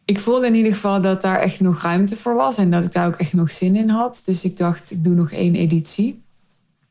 Ik 0.06 0.20
voelde 0.20 0.48
in 0.48 0.56
ieder 0.56 0.74
geval 0.74 1.02
dat 1.02 1.22
daar 1.22 1.40
echt 1.40 1.60
nog 1.60 1.82
ruimte 1.82 2.16
voor 2.16 2.36
was 2.36 2.58
en 2.58 2.72
dat 2.72 2.84
ik 2.84 2.92
daar 2.92 3.08
ook 3.08 3.16
echt 3.16 3.34
nog 3.34 3.52
zin 3.52 3.76
in 3.76 3.90
had. 3.90 4.22
Dus 4.26 4.44
ik 4.44 4.58
dacht, 4.58 4.92
ik 4.92 5.04
doe 5.04 5.14
nog 5.14 5.32
één 5.32 5.56
editie. 5.56 6.24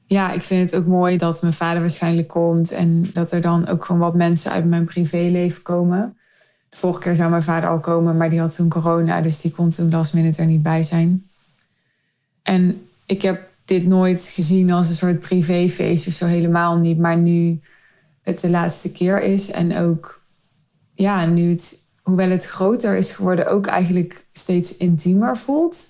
Ja, 0.07 0.33
ik 0.33 0.43
vind 0.43 0.71
het 0.71 0.81
ook 0.81 0.87
mooi 0.87 1.17
dat 1.17 1.43
mijn 1.43 1.53
vader 1.53 1.81
waarschijnlijk 1.81 2.29
komt 2.29 2.71
en 2.71 3.11
dat 3.13 3.33
er 3.33 3.41
dan 3.41 3.67
ook 3.67 3.85
gewoon 3.85 4.01
wat 4.01 4.15
mensen 4.15 4.51
uit 4.51 4.65
mijn 4.65 4.85
privéleven 4.85 5.63
komen. 5.63 6.17
Vorige 6.77 7.01
keer 7.01 7.15
zou 7.15 7.31
mijn 7.31 7.43
vader 7.43 7.69
al 7.69 7.81
komen, 7.81 8.17
maar 8.17 8.31
die 8.31 8.41
had 8.41 8.55
toen 8.55 8.69
corona, 8.69 9.21
dus 9.21 9.41
die 9.41 9.51
kon 9.51 9.71
toen 9.71 9.91
last 9.91 10.15
minute 10.15 10.41
er 10.41 10.47
niet 10.47 10.63
bij 10.63 10.83
zijn. 10.83 11.31
En 12.43 12.87
ik 13.07 13.23
heb 13.23 13.49
dit 13.65 13.87
nooit 13.87 14.31
gezien 14.35 14.71
als 14.71 14.89
een 14.89 14.95
soort 14.95 15.21
privéfeest 15.21 16.07
of 16.07 16.13
zo, 16.13 16.27
helemaal 16.27 16.79
niet. 16.79 16.99
Maar 16.99 17.17
nu 17.17 17.61
het 18.23 18.41
de 18.41 18.51
laatste 18.51 18.93
keer 18.93 19.23
is 19.23 19.51
en 19.51 19.77
ook, 19.77 20.23
ja, 20.95 21.27
nu 21.27 21.51
het, 21.51 21.79
hoewel 22.03 22.31
het 22.31 22.47
groter 22.47 22.97
is 22.97 23.11
geworden, 23.11 23.47
ook 23.47 23.67
eigenlijk 23.67 24.27
steeds 24.33 24.77
intiemer 24.77 25.37
voelt. 25.37 25.87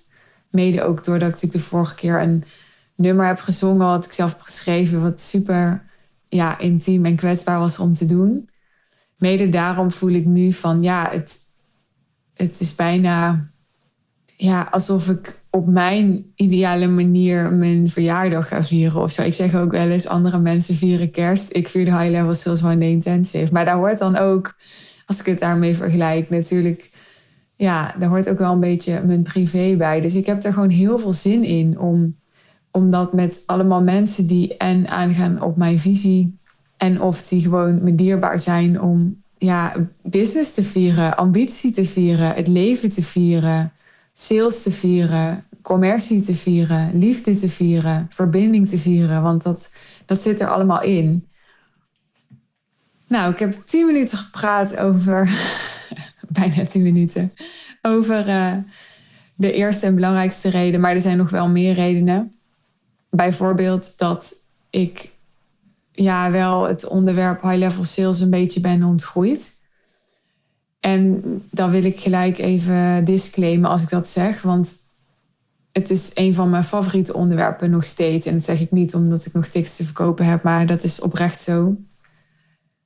Mede 0.51 0.83
ook 0.83 1.05
doordat 1.05 1.43
ik 1.43 1.53
de 1.53 1.61
vorige 1.61 1.95
keer 1.95 2.21
een 2.21 2.45
nummer 2.97 3.27
heb 3.27 3.39
gezongen, 3.39 3.87
wat 3.87 4.05
ik 4.05 4.13
zelf 4.13 4.33
heb 4.33 4.41
geschreven, 4.41 5.03
wat 5.03 5.21
super 5.21 5.85
ja, 6.29 6.59
intiem 6.59 7.05
en 7.05 7.17
kwetsbaar 7.17 7.59
was 7.59 7.79
om 7.79 7.95
te 7.95 8.07
doen 8.07 8.49
mede 9.17 9.49
daarom 9.49 9.91
voel 9.91 10.11
ik 10.11 10.25
nu 10.25 10.53
van 10.53 10.83
ja, 10.83 11.09
het, 11.11 11.39
het 12.35 12.61
is 12.61 12.75
bijna 12.75 13.51
ja, 14.37 14.69
alsof 14.71 15.09
ik 15.09 15.41
op 15.51 15.67
mijn 15.67 16.33
ideale 16.35 16.87
manier 16.87 17.53
mijn 17.53 17.91
verjaardag 17.91 18.49
ga 18.49 18.65
vieren 18.65 19.03
of 19.03 19.11
zo. 19.11 19.23
Ik 19.23 19.35
zeg 19.35 19.55
ook 19.55 19.71
wel 19.71 19.89
eens, 19.89 20.07
andere 20.07 20.39
mensen 20.39 20.75
vieren 20.75 21.11
kerst. 21.11 21.57
Ik 21.57 21.69
vier 21.69 21.85
de 21.85 21.99
high 21.99 22.11
level 22.11 22.35
zoals 22.35 22.61
day 22.61 22.79
intensive. 22.79 23.53
Maar 23.53 23.65
daar 23.65 23.77
hoort 23.77 23.99
dan 23.99 24.17
ook, 24.17 24.57
als 25.07 25.21
ik 25.21 25.27
het 25.27 25.39
daarmee 25.39 25.77
vergelijk, 25.77 26.31
natuurlijk... 26.31 26.91
Ja, 27.59 27.95
daar 27.99 28.09
hoort 28.09 28.29
ook 28.29 28.39
wel 28.39 28.53
een 28.53 28.61
beetje 28.61 29.03
mijn 29.05 29.23
privé 29.23 29.75
bij. 29.77 30.01
Dus 30.01 30.15
ik 30.15 30.27
heb 30.27 30.45
er 30.45 30.53
gewoon 30.53 30.69
heel 30.69 30.99
veel 30.99 31.13
zin 31.13 31.45
in 31.45 31.79
om, 31.79 32.17
om 32.71 32.91
dat 32.91 33.13
met 33.13 33.43
allemaal 33.47 33.83
mensen 33.83 34.27
die 34.27 34.57
en 34.57 34.89
aangaan 34.89 35.43
op 35.43 35.57
mijn 35.57 35.79
visie 35.79 36.39
en 36.77 37.01
of 37.01 37.29
die 37.29 37.43
gewoon 37.43 37.85
me 37.85 37.95
dierbaar 37.95 38.41
zijn 38.41 38.81
om 38.81 39.23
ja, 39.39 39.75
business 40.03 40.55
te 40.55 40.65
vieren, 40.65 41.17
ambitie 41.17 41.71
te 41.71 41.87
vieren, 41.87 42.35
het 42.35 42.47
leven 42.47 42.89
te 42.89 43.03
vieren, 43.03 43.73
sales 44.13 44.63
te 44.63 44.73
vieren, 44.73 45.45
commercie 45.63 46.23
te 46.23 46.35
vieren, 46.35 46.99
liefde 46.99 47.35
te 47.35 47.49
vieren, 47.49 48.07
verbinding 48.11 48.69
te 48.69 48.79
vieren. 48.79 49.23
Want 49.23 49.43
dat, 49.43 49.71
dat 50.07 50.21
zit 50.21 50.41
er 50.41 50.49
allemaal 50.49 50.83
in. 50.83 51.29
Nou, 53.07 53.33
ik 53.33 53.39
heb 53.39 53.63
tien 53.65 53.87
minuten 53.87 54.19
gepraat 54.19 54.77
over, 54.77 55.31
bijna 56.39 56.65
tien 56.65 56.83
minuten, 56.83 57.33
over 57.83 58.29
uh, 58.29 58.57
de 59.35 59.53
eerste 59.53 59.87
en 59.87 59.95
belangrijkste 59.95 60.49
reden. 60.49 60.81
Maar 60.81 60.95
er 60.95 61.01
zijn 61.01 61.17
nog 61.17 61.31
wel 61.31 61.49
meer 61.49 61.75
redenen. 61.75 62.33
Bijvoorbeeld 63.11 63.99
dat 63.99 64.35
ik 64.71 65.11
ja, 65.97 66.31
wel 66.31 66.69
het 66.69 66.87
onderwerp 66.87 67.43
high-level 67.43 67.85
sales 67.85 68.21
een 68.21 68.31
beetje 68.31 68.61
ben 68.61 68.83
ontgroeid. 68.83 69.55
En 70.81 71.23
dan 71.51 71.71
wil 71.71 71.85
ik 71.85 72.01
gelijk 72.01 72.39
even 72.39 73.05
disclaimen 73.05 73.71
als 73.71 73.83
ik 73.83 73.89
dat 73.89 74.09
zeg, 74.09 74.43
want 74.43 74.77
het 75.73 75.91
is 75.91 76.11
een 76.15 76.35
van 76.35 76.51
mijn 76.51 76.65
favoriete 76.65 77.15
onderwerpen 77.15 77.71
nog 77.71 77.85
steeds. 77.85 78.27
En 78.27 78.35
dat 78.35 78.45
zeg 78.45 78.61
ik 78.61 78.71
niet 78.71 78.95
omdat 78.95 79.27
ik 79.27 79.33
nog 79.33 79.47
tickets 79.47 79.77
te 79.77 79.85
verkopen 79.85 80.27
heb, 80.27 80.43
maar 80.43 80.67
dat 80.67 80.83
is 80.83 81.01
oprecht 81.01 81.41
zo. 81.41 81.77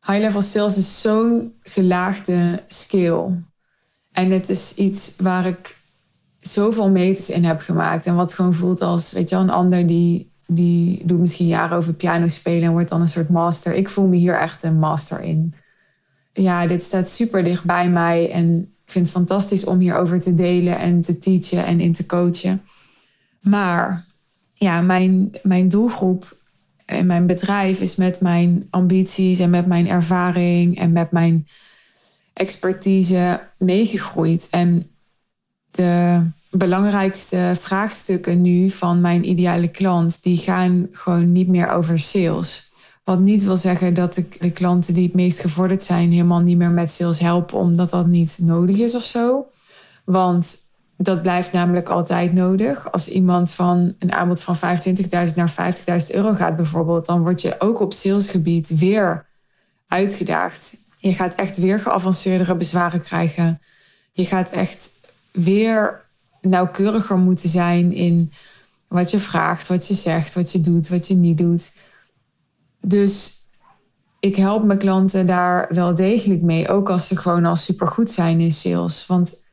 High-level 0.06 0.42
sales 0.42 0.76
is 0.76 1.00
zo'n 1.00 1.54
gelaagde 1.62 2.62
skill. 2.66 3.24
En 4.12 4.30
het 4.30 4.48
is 4.48 4.74
iets 4.74 5.14
waar 5.16 5.46
ik 5.46 5.78
zoveel 6.40 6.90
meters 6.90 7.30
in 7.30 7.44
heb 7.44 7.60
gemaakt. 7.60 8.06
En 8.06 8.14
wat 8.14 8.32
gewoon 8.32 8.54
voelt 8.54 8.80
als, 8.80 9.12
weet 9.12 9.28
je 9.28 9.36
een 9.36 9.50
ander 9.50 9.86
die, 9.86 10.29
die 10.52 11.02
doet 11.04 11.20
misschien 11.20 11.46
jaren 11.46 11.76
over 11.76 11.94
piano 11.94 12.28
spelen 12.28 12.62
en 12.62 12.72
wordt 12.72 12.88
dan 12.88 13.00
een 13.00 13.08
soort 13.08 13.28
master. 13.28 13.74
Ik 13.74 13.88
voel 13.88 14.06
me 14.06 14.16
hier 14.16 14.38
echt 14.38 14.62
een 14.62 14.78
master 14.78 15.20
in. 15.20 15.54
Ja, 16.32 16.66
dit 16.66 16.82
staat 16.82 17.08
super 17.08 17.44
dicht 17.44 17.64
bij 17.64 17.88
mij 17.88 18.30
en 18.30 18.60
ik 18.60 18.92
vind 18.92 19.06
het 19.06 19.16
fantastisch 19.16 19.64
om 19.64 19.78
hierover 19.78 20.20
te 20.20 20.34
delen 20.34 20.78
en 20.78 21.00
te 21.00 21.18
teachen 21.18 21.66
en 21.66 21.80
in 21.80 21.92
te 21.92 22.06
coachen. 22.06 22.62
Maar 23.40 24.04
ja, 24.54 24.80
mijn, 24.80 25.32
mijn 25.42 25.68
doelgroep 25.68 26.36
en 26.84 27.06
mijn 27.06 27.26
bedrijf 27.26 27.80
is 27.80 27.96
met 27.96 28.20
mijn 28.20 28.66
ambities 28.70 29.38
en 29.38 29.50
met 29.50 29.66
mijn 29.66 29.88
ervaring 29.88 30.78
en 30.78 30.92
met 30.92 31.10
mijn 31.10 31.46
expertise 32.32 33.40
meegegroeid. 33.58 34.48
En 34.50 34.90
de 35.70 36.22
belangrijkste 36.50 37.52
vraagstukken 37.60 38.42
nu 38.42 38.70
van 38.70 39.00
mijn 39.00 39.28
ideale 39.28 39.68
klant, 39.68 40.22
die 40.22 40.36
gaan 40.36 40.88
gewoon 40.92 41.32
niet 41.32 41.48
meer 41.48 41.70
over 41.70 41.98
sales. 41.98 42.72
Wat 43.04 43.18
niet 43.18 43.44
wil 43.44 43.56
zeggen 43.56 43.94
dat 43.94 44.16
ik 44.16 44.40
de 44.40 44.50
klanten 44.50 44.94
die 44.94 45.04
het 45.04 45.14
meest 45.14 45.40
gevorderd 45.40 45.84
zijn 45.84 46.10
helemaal 46.10 46.40
niet 46.40 46.56
meer 46.56 46.70
met 46.70 46.90
sales 46.90 47.18
help, 47.18 47.52
omdat 47.52 47.90
dat 47.90 48.06
niet 48.06 48.38
nodig 48.40 48.78
is 48.78 48.94
of 48.94 49.02
zo. 49.02 49.46
Want 50.04 50.56
dat 50.96 51.22
blijft 51.22 51.52
namelijk 51.52 51.88
altijd 51.88 52.32
nodig. 52.32 52.92
Als 52.92 53.08
iemand 53.08 53.52
van 53.52 53.94
een 53.98 54.12
aanbod 54.12 54.42
van 54.42 54.56
25.000 54.56 55.34
naar 55.34 55.74
50.000 56.10 56.14
euro 56.14 56.34
gaat 56.34 56.56
bijvoorbeeld, 56.56 57.06
dan 57.06 57.22
word 57.22 57.42
je 57.42 57.54
ook 57.58 57.80
op 57.80 57.92
salesgebied 57.92 58.68
weer 58.68 59.26
uitgedaagd. 59.88 60.76
Je 60.98 61.14
gaat 61.14 61.34
echt 61.34 61.56
weer 61.56 61.80
geavanceerdere 61.80 62.54
bezwaren 62.56 63.00
krijgen. 63.00 63.60
Je 64.12 64.24
gaat 64.24 64.50
echt 64.50 64.90
weer 65.32 66.08
nauwkeuriger 66.40 67.18
moeten 67.18 67.48
zijn 67.48 67.92
in 67.92 68.32
wat 68.88 69.10
je 69.10 69.18
vraagt, 69.18 69.66
wat 69.66 69.86
je 69.88 69.94
zegt, 69.94 70.34
wat 70.34 70.52
je 70.52 70.60
doet, 70.60 70.88
wat 70.88 71.08
je 71.08 71.14
niet 71.14 71.38
doet. 71.38 71.76
Dus 72.80 73.46
ik 74.20 74.36
help 74.36 74.64
mijn 74.64 74.78
klanten 74.78 75.26
daar 75.26 75.66
wel 75.74 75.94
degelijk 75.94 76.42
mee, 76.42 76.68
ook 76.68 76.90
als 76.90 77.06
ze 77.06 77.16
gewoon 77.16 77.44
al 77.44 77.56
supergoed 77.56 78.10
zijn 78.10 78.40
in 78.40 78.52
sales. 78.52 79.06
Want 79.06 79.44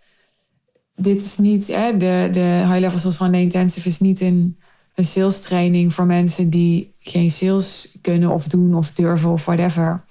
dit 0.95 1.21
is 1.21 1.37
niet, 1.37 1.67
hè, 1.67 1.97
de, 1.97 2.29
de 2.31 2.63
high 2.67 2.79
level 2.79 2.99
sales 2.99 3.17
van 3.17 3.31
de 3.31 3.39
intensive 3.39 3.87
is 3.87 3.99
niet 3.99 4.21
een, 4.21 4.57
een 4.95 5.05
sales 5.05 5.41
training 5.41 5.93
voor 5.93 6.05
mensen 6.05 6.49
die 6.49 6.93
geen 6.99 7.31
sales 7.31 7.97
kunnen 8.01 8.29
of 8.29 8.47
doen 8.47 8.75
of 8.75 8.91
durven 8.91 9.29
of 9.29 9.45
whatever. 9.45 10.05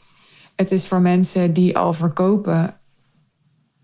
Het 0.57 0.73
is 0.73 0.87
voor 0.87 1.01
mensen 1.01 1.53
die 1.53 1.79
al 1.79 1.93
verkopen 1.93 2.76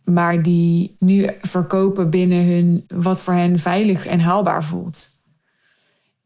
maar 0.04 0.42
die 0.42 0.96
nu 0.98 1.30
verkopen 1.40 2.10
binnen 2.10 2.46
hun 2.46 2.84
wat 2.88 3.20
voor 3.20 3.34
hen 3.34 3.58
veilig 3.58 4.06
en 4.06 4.20
haalbaar 4.20 4.64
voelt. 4.64 5.08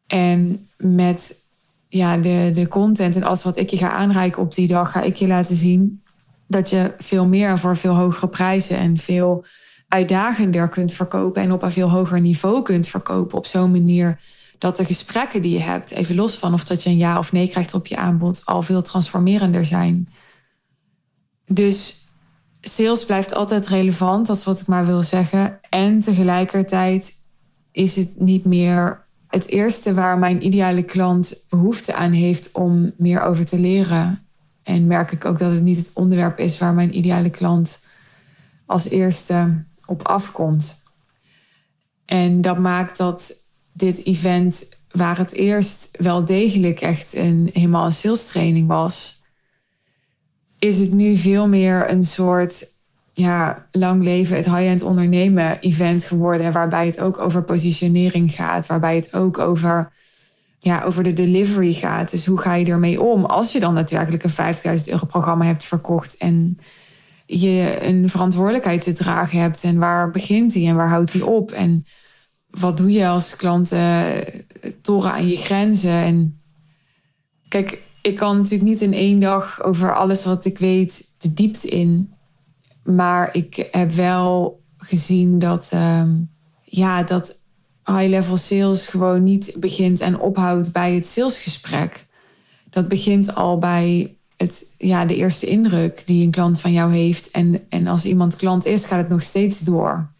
En 0.07 0.69
met 0.77 1.45
ja, 1.89 2.17
de, 2.17 2.51
de 2.53 2.69
content 2.69 3.17
en 3.17 3.23
alles 3.23 3.43
wat 3.43 3.57
ik 3.57 3.71
je 3.71 3.77
ga 3.77 3.91
aanreiken 3.91 4.43
op 4.43 4.55
die 4.55 4.67
dag, 4.67 4.91
ga 4.91 5.03
ik 5.03 5.17
je 5.17 5.27
laten 5.27 5.57
zien 5.57 6.03
dat 6.49 6.71
je 6.71 6.95
veel 6.99 7.27
meer 7.27 7.59
voor 7.59 7.77
veel 7.77 7.95
hogere 7.95 8.29
prijzen 8.29 8.79
en 8.79 8.97
veel 8.97 9.45
uitdagender 9.89 10.69
kunt 10.69 10.93
verkopen 10.93 11.43
en 11.43 11.53
op 11.53 11.63
een 11.63 11.73
veel 11.73 11.91
hoger 11.91 12.21
niveau 12.21 12.63
kunt 12.63 12.89
verkopen. 12.89 13.39
Op 13.39 13.47
zo'n 13.47 13.71
manier 13.71 14.21
dat 14.59 14.77
de 14.77 14.85
gesprekken 14.85 15.43
die 15.43 15.53
je 15.53 15.61
hebt, 15.61 15.91
even 15.91 16.15
los 16.15 16.37
van 16.37 16.55
of 16.55 16.65
dat 16.65 16.83
je 16.83 16.91
een 16.91 16.97
ja 16.97 17.19
of 17.19 17.33
nee 17.33 17.49
krijgt 17.49 17.75
op 17.75 17.87
je 17.87 17.97
aanbod, 17.97 18.43
al 18.45 18.63
veel 18.63 18.83
transformerender 18.83 19.65
zijn. 19.65 20.09
Dus 21.47 22.06
sales 22.69 23.05
blijft 23.05 23.35
altijd 23.35 23.67
relevant, 23.67 24.27
dat 24.27 24.37
is 24.37 24.45
wat 24.45 24.61
ik 24.61 24.67
maar 24.67 24.87
wil 24.87 25.03
zeggen. 25.03 25.59
En 25.71 26.01
tegelijkertijd 26.01 27.13
is 27.73 27.97
het 27.97 28.21
niet 28.21 28.45
meer 28.45 29.05
het 29.29 29.49
eerste 29.49 29.95
waar 29.95 30.19
mijn 30.19 30.47
ideale 30.47 30.83
klant 30.83 31.47
behoefte 31.49 31.95
aan 31.95 32.13
heeft 32.13 32.53
om 32.53 32.93
meer 32.97 33.23
over 33.23 33.45
te 33.45 33.59
leren. 33.59 34.27
En 34.63 34.87
merk 34.87 35.13
ik 35.13 35.25
ook 35.25 35.39
dat 35.39 35.53
het 35.53 35.63
niet 35.63 35.79
het 35.79 35.91
onderwerp 35.95 36.39
is 36.39 36.59
waar 36.59 36.75
mijn 36.75 36.97
ideale 36.97 37.31
klant 37.31 37.85
als 38.67 38.89
eerste 38.89 39.65
op 39.87 40.09
afkomt. 40.09 40.83
En 42.05 42.41
dat 42.41 42.59
maakt 42.59 42.99
dat 42.99 43.35
dit 43.73 44.05
event, 44.05 44.81
waar 44.91 45.19
het 45.19 45.33
eerst 45.33 45.89
wel 45.99 46.25
degelijk 46.25 46.81
echt 46.81 47.15
een, 47.15 47.51
helemaal 47.53 47.85
een 47.85 47.93
sales 47.93 48.27
training 48.27 48.69
was, 48.69 49.23
is 50.59 50.79
het 50.79 50.93
nu 50.93 51.17
veel 51.17 51.49
meer 51.49 51.91
een 51.91 52.05
soort 52.05 52.75
ja, 53.13 53.67
lang 53.73 54.03
leven, 54.03 54.37
het 54.37 54.47
high-end 54.47 54.83
ondernemen 54.83 55.61
event 55.61 56.05
geworden. 56.05 56.53
Waarbij 56.53 56.87
het 56.87 57.01
ook 57.01 57.19
over 57.19 57.43
positionering 57.43 58.33
gaat. 58.33 58.67
Waarbij 58.67 58.95
het 58.95 59.15
ook 59.15 59.39
over, 59.39 59.93
ja, 60.59 60.83
over 60.83 61.03
de 61.03 61.13
delivery 61.13 61.73
gaat. 61.73 62.11
Dus 62.11 62.27
hoe 62.27 62.41
ga 62.41 62.55
je 62.55 62.65
ermee 62.65 63.03
om? 63.03 63.25
Als 63.25 63.53
je 63.53 63.61
dan 63.61 63.75
daadwerkelijk 63.75 64.25
een 64.25 64.55
50.000 64.79 64.85
euro 64.85 65.07
programma 65.07 65.45
hebt 65.45 65.65
verkocht. 65.65 66.17
En 66.17 66.59
je 67.27 67.79
een 67.81 68.11
verantwoordelijkheid 68.11 68.85
te 68.85 68.93
dragen 68.93 69.41
hebt. 69.41 69.65
En 69.65 69.79
waar 69.79 70.11
begint 70.11 70.53
die 70.53 70.69
en 70.69 70.77
waar 70.77 70.89
houdt 70.89 71.13
die 71.13 71.27
op? 71.27 71.51
En 71.51 71.87
wat 72.51 72.77
doe 72.77 72.91
je 72.91 73.07
als 73.07 73.37
klanten 73.37 74.25
toren 74.83 75.13
aan 75.13 75.29
je 75.29 75.37
grenzen? 75.37 75.91
En 75.91 76.41
kijk, 77.49 77.81
ik 78.07 78.17
kan 78.17 78.37
natuurlijk 78.37 78.71
niet 78.71 78.81
in 78.81 78.93
één 78.93 79.21
dag 79.21 79.63
over 79.63 79.97
alles 79.97 80.25
wat 80.25 80.45
ik 80.45 80.59
weet 80.59 81.15
de 81.19 81.35
diepte 81.35 81.69
in. 81.69 82.15
Maar 82.85 83.35
ik 83.35 83.69
heb 83.71 83.93
wel 83.93 84.61
gezien 84.77 85.39
dat, 85.39 85.71
um, 85.75 86.31
ja, 86.63 87.03
dat 87.03 87.45
high-level 87.85 88.37
sales 88.37 88.89
gewoon 88.89 89.25
niet 89.25 89.57
begint 89.59 90.01
en 90.01 90.21
ophoudt 90.21 90.73
bij 90.73 90.95
het 90.95 91.07
salesgesprek. 91.07 92.07
Dat 92.71 92.89
begint 92.89 93.35
al 93.35 93.59
bij 93.59 94.17
het, 94.37 94.67
ja, 94.79 95.05
de 95.05 95.17
eerste 95.17 95.47
indruk 95.47 96.03
die 96.07 96.25
een 96.25 96.31
klant 96.31 96.61
van 96.61 96.73
jou 96.73 96.95
heeft. 96.95 97.31
En, 97.31 97.61
en 97.69 97.87
als 97.87 98.05
iemand 98.05 98.37
klant 98.37 98.65
is, 98.65 98.85
gaat 98.85 98.99
het 98.99 99.09
nog 99.09 99.23
steeds 99.23 99.61
door. 99.61 100.11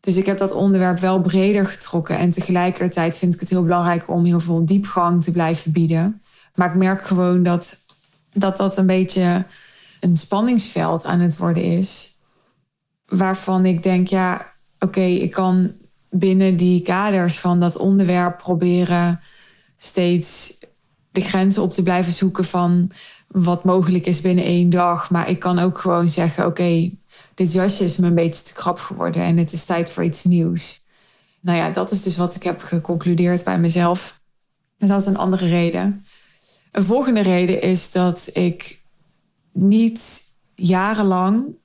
Dus 0.00 0.16
ik 0.16 0.26
heb 0.26 0.38
dat 0.38 0.52
onderwerp 0.52 0.98
wel 0.98 1.20
breder 1.20 1.66
getrokken. 1.66 2.18
En 2.18 2.30
tegelijkertijd 2.30 3.18
vind 3.18 3.34
ik 3.34 3.40
het 3.40 3.50
heel 3.50 3.62
belangrijk 3.62 4.08
om 4.10 4.24
heel 4.24 4.40
veel 4.40 4.66
diepgang 4.66 5.22
te 5.24 5.32
blijven 5.32 5.72
bieden. 5.72 6.22
Maar 6.54 6.68
ik 6.68 6.74
merk 6.74 7.06
gewoon 7.06 7.42
dat 7.42 7.84
dat, 8.32 8.56
dat 8.56 8.76
een 8.76 8.86
beetje 8.86 9.44
een 10.00 10.16
spanningsveld 10.16 11.04
aan 11.04 11.20
het 11.20 11.36
worden 11.36 11.62
is. 11.62 12.18
Waarvan 13.06 13.66
ik 13.66 13.82
denk, 13.82 14.08
ja, 14.08 14.52
oké, 14.78 15.00
ik 15.00 15.30
kan 15.30 15.72
binnen 16.10 16.56
die 16.56 16.82
kaders 16.82 17.38
van 17.38 17.60
dat 17.60 17.76
onderwerp 17.76 18.38
proberen 18.38 19.20
steeds 19.76 20.58
de 21.12 21.20
grenzen 21.20 21.62
op 21.62 21.72
te 21.72 21.82
blijven 21.82 22.12
zoeken 22.12 22.44
van 22.44 22.90
wat 23.26 23.64
mogelijk 23.64 24.06
is 24.06 24.20
binnen 24.20 24.44
één 24.44 24.70
dag. 24.70 25.10
Maar 25.10 25.30
ik 25.30 25.38
kan 25.38 25.58
ook 25.58 25.78
gewoon 25.78 26.08
zeggen, 26.08 26.46
oké, 26.46 26.90
dit 27.34 27.52
jasje 27.52 27.84
is 27.84 27.96
me 27.96 28.06
een 28.06 28.14
beetje 28.14 28.42
te 28.42 28.52
krap 28.52 28.78
geworden 28.78 29.22
en 29.22 29.36
het 29.36 29.52
is 29.52 29.64
tijd 29.64 29.90
voor 29.90 30.04
iets 30.04 30.24
nieuws. 30.24 30.84
Nou 31.40 31.58
ja, 31.58 31.70
dat 31.70 31.90
is 31.90 32.02
dus 32.02 32.16
wat 32.16 32.34
ik 32.34 32.42
heb 32.42 32.60
geconcludeerd 32.60 33.44
bij 33.44 33.58
mezelf. 33.58 34.20
Dus 34.78 34.88
dat 34.88 35.00
is 35.00 35.06
een 35.06 35.16
andere 35.16 35.46
reden. 35.48 36.04
Een 36.70 36.84
volgende 36.84 37.20
reden 37.20 37.62
is 37.62 37.92
dat 37.92 38.30
ik 38.32 38.82
niet 39.52 40.22
jarenlang, 40.54 41.56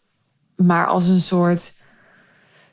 maar 0.55 0.87
als 0.87 1.07
een 1.07 1.21
soort 1.21 1.73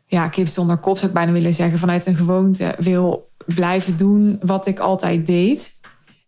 ja, 0.07 0.29
kip 0.29 0.47
zonder 0.47 0.77
kop 0.77 0.97
zou 0.97 1.07
ik 1.07 1.15
bijna 1.15 1.33
willen 1.33 1.55
zeggen, 1.55 1.79
vanuit 1.79 2.07
een 2.07 2.17
gewoonte 2.17 2.75
wil 2.79 3.31
blijven 3.47 3.97
doen 3.97 4.39
wat 4.43 4.67
ik 4.67 4.79
altijd 4.79 5.27
deed. 5.27 5.81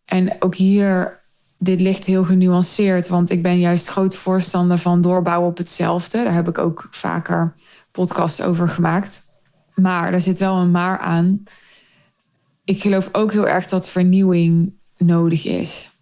En 0.04 0.37
ook 0.38 0.54
hier, 0.54 1.20
dit 1.58 1.80
ligt 1.80 2.06
heel 2.06 2.25
genuanceerd, 2.25 3.08
want 3.08 3.30
ik 3.30 3.42
ben 3.42 3.58
juist 3.58 3.87
groot 3.87 4.16
voorstander 4.16 4.78
van 4.78 5.00
doorbouwen 5.00 5.49
op 5.49 5.56
hetzelfde. 5.56 6.23
Daar 6.23 6.34
heb 6.34 6.49
ik 6.49 6.58
ook 6.58 6.88
vaker 6.90 7.54
podcasts 7.90 8.42
over 8.42 8.68
gemaakt. 8.68 9.23
Maar 9.75 10.12
er 10.12 10.20
zit 10.20 10.38
wel 10.38 10.56
een 10.56 10.70
maar 10.70 10.99
aan. 10.99 11.42
Ik 12.64 12.80
geloof 12.80 13.08
ook 13.12 13.32
heel 13.32 13.49
erg 13.49 13.66
dat 13.66 13.88
vernieuwing 13.88 14.75
nodig 14.96 15.46
is. 15.46 15.94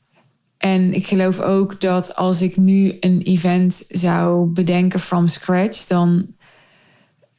En 0.62 0.94
ik 0.94 1.06
geloof 1.06 1.40
ook 1.40 1.80
dat 1.80 2.16
als 2.16 2.42
ik 2.42 2.56
nu 2.56 2.96
een 3.00 3.22
event 3.22 3.84
zou 3.88 4.46
bedenken 4.46 5.00
from 5.00 5.28
scratch, 5.28 5.86
dan 5.86 6.26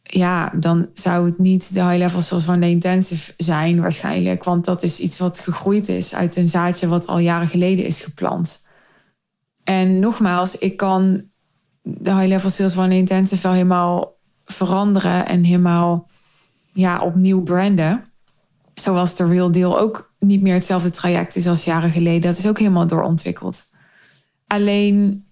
ja, 0.04 0.54
dan 0.56 0.90
zou 0.94 1.26
het 1.26 1.40
niet 1.40 1.74
de 1.74 1.84
high 1.84 1.98
level 1.98 2.22
zoals 2.22 2.48
One 2.48 2.60
Day 2.60 2.70
Intensive 2.70 3.34
zijn 3.38 3.82
waarschijnlijk. 3.82 4.44
Want 4.44 4.66
dat 4.66 4.84
is 4.84 5.00
iets 5.00 5.18
wat 5.18 5.40
gegroeid 5.40 5.88
is 5.88 6.16
uit 6.16 6.36
een 6.36 6.48
zaadje 6.48 6.88
wat 6.88 7.08
al 7.08 7.18
jaren 7.18 7.48
geleden 7.48 7.86
is 7.86 8.02
geplant. 8.02 8.68
En 9.64 10.00
nogmaals, 10.00 10.58
ik 10.58 10.78
kan 10.78 11.24
de 11.82 12.14
high 12.14 12.28
level 12.28 12.50
sales 12.50 12.78
One 12.78 12.88
Day 12.88 12.98
Intensive 12.98 13.42
wel 13.42 13.52
helemaal 13.52 14.16
veranderen 14.46 15.26
en 15.28 15.44
helemaal 15.44 16.10
ja, 16.74 17.02
opnieuw 17.02 17.44
branden. 17.44 18.04
Zoals 18.74 19.16
de 19.16 19.28
Real 19.28 19.52
Deal 19.52 19.80
ook 19.80 20.13
niet 20.24 20.42
meer 20.42 20.54
hetzelfde 20.54 20.90
traject 20.90 21.36
is 21.36 21.48
als 21.48 21.66
jaren 21.66 21.92
geleden. 21.92 22.22
Dat 22.22 22.38
is 22.38 22.48
ook 22.48 22.60
helemaal 22.60 22.88
doorontwikkeld. 22.88 23.64
Alleen, 24.48 25.26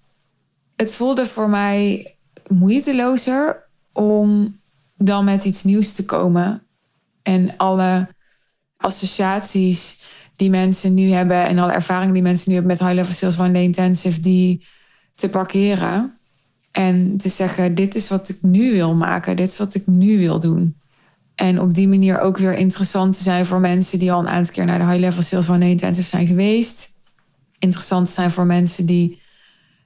het 0.75 0.95
voelde 0.95 1.25
voor 1.25 1.49
mij 1.49 2.15
moeitelozer 2.47 3.63
om 3.91 4.59
dan 4.97 5.25
met 5.25 5.45
iets 5.45 5.63
nieuws 5.63 5.93
te 5.93 6.05
komen. 6.05 6.63
En 7.23 7.57
alle 7.57 8.07
associaties 8.77 10.03
die 10.35 10.49
mensen 10.49 10.93
nu 10.93 11.11
hebben 11.11 11.45
en 11.45 11.59
alle 11.59 11.71
ervaringen 11.71 12.13
die 12.13 12.23
mensen 12.23 12.49
nu 12.49 12.55
hebben 12.55 12.71
met 12.71 12.81
High 12.81 12.93
Level 12.93 13.13
Sales 13.13 13.39
One 13.39 13.51
Day 13.51 13.63
Intensive, 13.63 14.19
die 14.19 14.65
te 15.15 15.29
parkeren. 15.29 16.15
En 16.71 17.17
te 17.17 17.29
zeggen, 17.29 17.75
dit 17.75 17.95
is 17.95 18.09
wat 18.09 18.29
ik 18.29 18.37
nu 18.41 18.71
wil 18.71 18.95
maken, 18.95 19.35
dit 19.35 19.49
is 19.49 19.57
wat 19.57 19.75
ik 19.75 19.87
nu 19.87 20.17
wil 20.17 20.39
doen. 20.39 20.80
En 21.41 21.61
op 21.61 21.73
die 21.73 21.87
manier 21.87 22.19
ook 22.19 22.37
weer 22.37 22.53
interessant 22.53 23.17
te 23.17 23.23
zijn 23.23 23.45
voor 23.45 23.59
mensen 23.59 23.99
die 23.99 24.11
al 24.11 24.19
een 24.19 24.27
aantal 24.27 24.53
keer 24.53 24.65
naar 24.65 24.79
de 24.79 24.85
High 24.85 24.99
Level 24.99 25.21
Sales 25.21 25.49
One 25.49 25.69
Intensive 25.69 26.07
zijn 26.07 26.27
geweest. 26.27 26.89
Interessant 27.59 28.05
te 28.05 28.11
zijn 28.11 28.31
voor 28.31 28.45
mensen 28.45 28.85
die, 28.85 29.21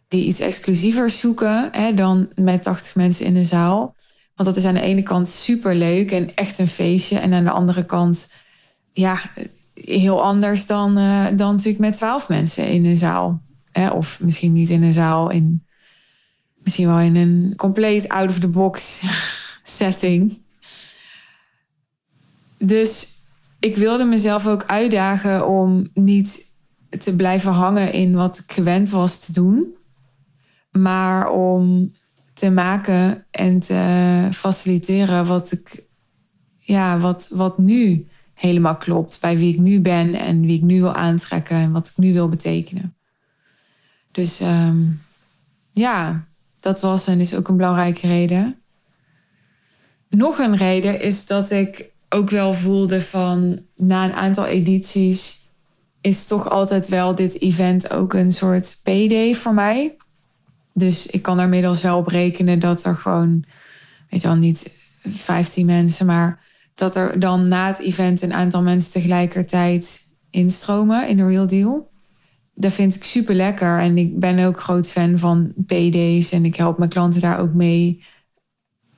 die 0.08 0.26
iets 0.26 0.40
exclusiever 0.40 1.10
zoeken 1.10 1.70
hè, 1.72 1.94
dan 1.94 2.30
met 2.36 2.64
80 2.64 2.96
mensen 2.96 3.26
in 3.26 3.34
de 3.34 3.44
zaal. 3.44 3.96
Want 4.36 4.50
dat 4.50 4.58
is 4.58 4.66
aan 4.66 4.74
de 4.74 4.82
ene 4.82 5.04
kant 5.04 5.30
super 5.30 5.76
leuk 5.76 6.12
en 6.12 6.36
echt 6.36 6.60
een 6.60 6.68
feestje. 6.68 7.20
En 7.20 7.34
aan 7.34 7.44
de 7.44 7.52
andere 7.52 7.86
kant, 7.86 8.34
ja, 8.92 9.22
heel 9.74 10.24
anders 10.24 10.66
dan, 10.66 10.98
uh, 10.98 11.26
dan 11.36 11.52
natuurlijk 11.52 11.80
met 11.80 11.94
twaalf 11.94 12.30
mensen 12.30 12.68
in 12.68 12.86
een 12.86 12.98
zaal. 12.98 13.42
Hè? 13.72 13.90
Of 13.90 14.20
misschien 14.22 14.54
niet 14.54 14.70
in 14.70 14.84
een 14.84 14.94
zaal, 14.94 15.30
in, 15.30 15.66
misschien 16.56 16.88
wel 16.88 17.00
in 17.00 17.16
een 17.16 17.54
compleet 17.56 18.10
out 18.10 18.30
of 18.30 18.40
the 18.40 18.48
box 18.48 19.02
setting. 19.64 20.44
Dus 22.66 23.22
ik 23.60 23.76
wilde 23.76 24.04
mezelf 24.04 24.48
ook 24.48 24.64
uitdagen 24.66 25.48
om 25.48 25.90
niet 25.94 26.54
te 27.00 27.16
blijven 27.16 27.52
hangen 27.52 27.94
in 27.94 28.16
wat 28.16 28.38
ik 28.38 28.52
gewend 28.52 28.90
was 28.90 29.20
te 29.20 29.34
doen. 29.34 29.76
Maar 30.72 31.30
om 31.30 31.92
te 32.34 32.50
maken 32.50 33.26
en 33.32 33.60
te 33.60 34.28
faciliteren 34.32 35.26
wat 35.26 35.52
ik, 35.52 35.84
ja, 36.60 37.00
wat, 37.00 37.28
wat 37.32 37.58
nu 37.58 38.08
helemaal 38.34 38.78
klopt 38.78 39.22
bij 39.22 39.38
wie 39.38 39.54
ik 39.54 39.60
nu 39.60 39.80
ben 39.80 40.14
en 40.14 40.42
wie 40.42 40.56
ik 40.56 40.62
nu 40.62 40.80
wil 40.80 40.94
aantrekken 40.94 41.58
en 41.58 41.72
wat 41.72 41.88
ik 41.88 41.98
nu 41.98 42.14
wil 42.14 42.30
betekenen. 42.30 42.96
Dus 44.12 44.40
ehm, 44.40 44.84
ja, 45.72 46.28
dat 46.60 46.82
was 46.82 47.08
en 47.08 47.20
is 47.20 47.36
ook 47.36 47.48
een 47.48 47.58
belangrijke 47.58 48.08
reden. 48.08 48.62
Nog 50.10 50.40
een 50.40 50.56
reden 50.56 51.02
is 51.02 51.26
dat 51.26 51.52
ik 51.52 51.94
ook 52.16 52.30
wel 52.30 52.54
voelde 52.54 53.02
van 53.02 53.60
na 53.76 54.06
een 54.06 54.14
aantal 54.14 54.46
edities 54.46 55.50
is 56.02 56.28
toch 56.28 56.50
altijd 56.50 56.88
wel 56.88 57.16
dit 57.16 57.42
event 57.42 57.92
ook 57.92 58.14
een 58.14 58.32
soort 58.32 58.80
payday 58.84 59.36
voor 59.36 59.54
mij. 59.54 59.98
Dus 60.74 61.08
ik 61.08 61.22
kan 61.22 61.40
er 61.40 61.48
middels 61.48 61.82
wel 61.82 61.98
op 61.98 62.08
rekenen 62.08 62.60
dat 62.60 62.84
er 62.84 62.96
gewoon, 62.96 63.44
weet 64.10 64.22
je 64.22 64.28
wel, 64.28 64.38
niet 64.38 64.72
15 65.10 65.66
mensen, 65.66 66.06
maar 66.06 66.44
dat 66.76 66.96
er 66.96 67.20
dan 67.20 67.48
na 67.48 67.68
het 67.68 67.80
event 67.80 68.22
een 68.22 68.34
aantal 68.34 68.62
mensen 68.62 68.92
tegelijkertijd 68.92 70.02
instromen 70.30 71.08
in 71.08 71.18
de 71.18 71.28
Real 71.28 71.48
Deal. 71.48 71.92
Dat 72.54 72.74
vind 72.74 72.96
ik 72.96 73.04
super 73.04 73.36
lekker 73.36 73.80
en 73.80 73.98
ik 73.98 74.20
ben 74.20 74.46
ook 74.46 74.62
groot 74.62 74.92
fan 74.92 75.20
van 75.20 75.54
PD's 75.66 76.32
en 76.32 76.46
ik 76.46 76.56
help 76.56 76.78
mijn 76.78 76.90
klanten 76.90 77.22
daar 77.22 77.40
ook 77.40 77.54
mee. 77.54 78.04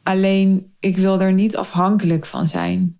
Alleen 0.03 0.75
ik 0.79 0.97
wil 0.97 1.21
er 1.21 1.33
niet 1.33 1.57
afhankelijk 1.57 2.25
van 2.25 2.47
zijn. 2.47 2.96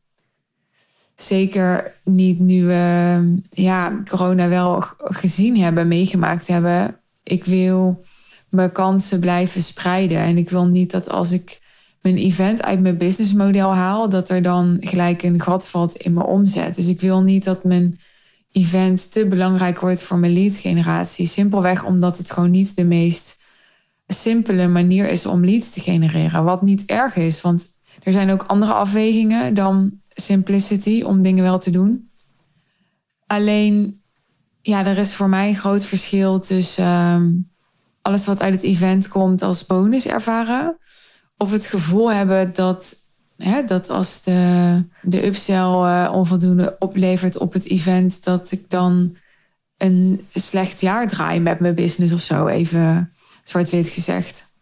Zeker 1.17 1.93
niet 2.03 2.39
nu 2.39 2.65
we 2.65 3.41
ja, 3.49 4.01
corona 4.09 4.47
wel 4.47 4.83
gezien 4.97 5.57
hebben, 5.57 5.87
meegemaakt 5.87 6.47
hebben. 6.47 6.99
Ik 7.23 7.45
wil 7.45 8.05
mijn 8.49 8.71
kansen 8.71 9.19
blijven 9.19 9.61
spreiden. 9.61 10.17
En 10.17 10.37
ik 10.37 10.49
wil 10.49 10.65
niet 10.65 10.91
dat 10.91 11.09
als 11.09 11.31
ik 11.31 11.61
mijn 12.01 12.17
event 12.17 12.63
uit 12.63 12.79
mijn 12.79 12.97
businessmodel 12.97 13.73
haal, 13.73 14.09
dat 14.09 14.29
er 14.29 14.41
dan 14.41 14.77
gelijk 14.79 15.23
een 15.23 15.41
gat 15.41 15.67
valt 15.67 15.95
in 15.95 16.13
mijn 16.13 16.25
omzet. 16.25 16.75
Dus 16.75 16.87
ik 16.87 17.01
wil 17.01 17.21
niet 17.21 17.43
dat 17.43 17.63
mijn 17.63 17.99
event 18.51 19.11
te 19.11 19.27
belangrijk 19.27 19.79
wordt 19.79 20.03
voor 20.03 20.17
mijn 20.17 20.33
lead 20.33 20.55
generatie. 20.55 21.25
Simpelweg 21.25 21.85
omdat 21.85 22.17
het 22.17 22.31
gewoon 22.31 22.51
niet 22.51 22.75
de 22.75 22.85
meest 22.85 23.39
simpele 24.07 24.67
manier 24.67 25.09
is 25.09 25.25
om 25.25 25.45
leads 25.45 25.69
te 25.69 25.79
genereren. 25.79 26.43
Wat 26.43 26.61
niet 26.61 26.85
erg 26.85 27.15
is, 27.15 27.41
want 27.41 27.67
er 28.03 28.11
zijn 28.11 28.31
ook 28.31 28.43
andere 28.47 28.73
afwegingen 28.73 29.53
dan 29.53 30.01
simplicity 30.21 31.01
om 31.01 31.21
dingen 31.21 31.43
wel 31.43 31.59
te 31.59 31.69
doen. 31.69 32.09
Alleen, 33.27 34.01
ja, 34.61 34.85
er 34.85 34.97
is 34.97 35.13
voor 35.13 35.29
mij 35.29 35.49
een 35.49 35.55
groot 35.55 35.85
verschil 35.85 36.39
tussen 36.39 36.83
ehm, 36.83 37.31
alles 38.01 38.25
wat 38.25 38.41
uit 38.41 38.53
het 38.53 38.63
event 38.63 39.07
komt 39.07 39.41
als 39.41 39.65
bonus 39.65 40.07
ervaren. 40.07 40.77
Of 41.37 41.51
het 41.51 41.65
gevoel 41.65 42.11
hebben 42.11 42.53
dat, 42.53 42.95
hè, 43.37 43.63
dat 43.63 43.89
als 43.89 44.23
de, 44.23 44.83
de 45.01 45.25
upsell 45.25 45.55
uh, 45.55 46.11
onvoldoende 46.13 46.75
oplevert 46.79 47.37
op 47.37 47.53
het 47.53 47.65
event, 47.65 48.23
dat 48.23 48.51
ik 48.51 48.69
dan 48.69 49.17
een 49.77 50.27
slecht 50.33 50.81
jaar 50.81 51.07
draai 51.07 51.39
met 51.39 51.59
mijn 51.59 51.75
business 51.75 52.13
of 52.13 52.21
zo, 52.21 52.47
even 52.47 53.11
zwart-wit 53.43 53.87
gezegd. 53.87 54.55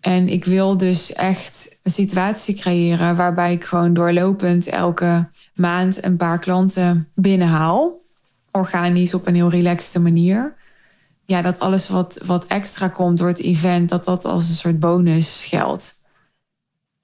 En 0.00 0.28
ik 0.28 0.44
wil 0.44 0.76
dus 0.76 1.12
echt 1.12 1.78
een 1.82 1.90
situatie 1.90 2.54
creëren 2.54 3.16
waarbij 3.16 3.52
ik 3.52 3.64
gewoon 3.64 3.94
doorlopend 3.94 4.66
elke 4.66 5.28
maand 5.54 6.04
een 6.04 6.16
paar 6.16 6.38
klanten 6.38 7.08
binnenhaal. 7.14 7.98
Organisch 8.50 9.14
op 9.14 9.26
een 9.26 9.34
heel 9.34 9.50
relaxte 9.50 10.00
manier 10.00 10.58
ja, 11.30 11.42
dat 11.42 11.58
alles 11.58 11.88
wat, 11.88 12.20
wat 12.24 12.46
extra 12.46 12.88
komt 12.88 13.18
door 13.18 13.28
het 13.28 13.40
event, 13.40 13.88
dat 13.88 14.04
dat 14.04 14.24
als 14.24 14.48
een 14.48 14.54
soort 14.54 14.80
bonus 14.80 15.44
geldt. 15.44 15.94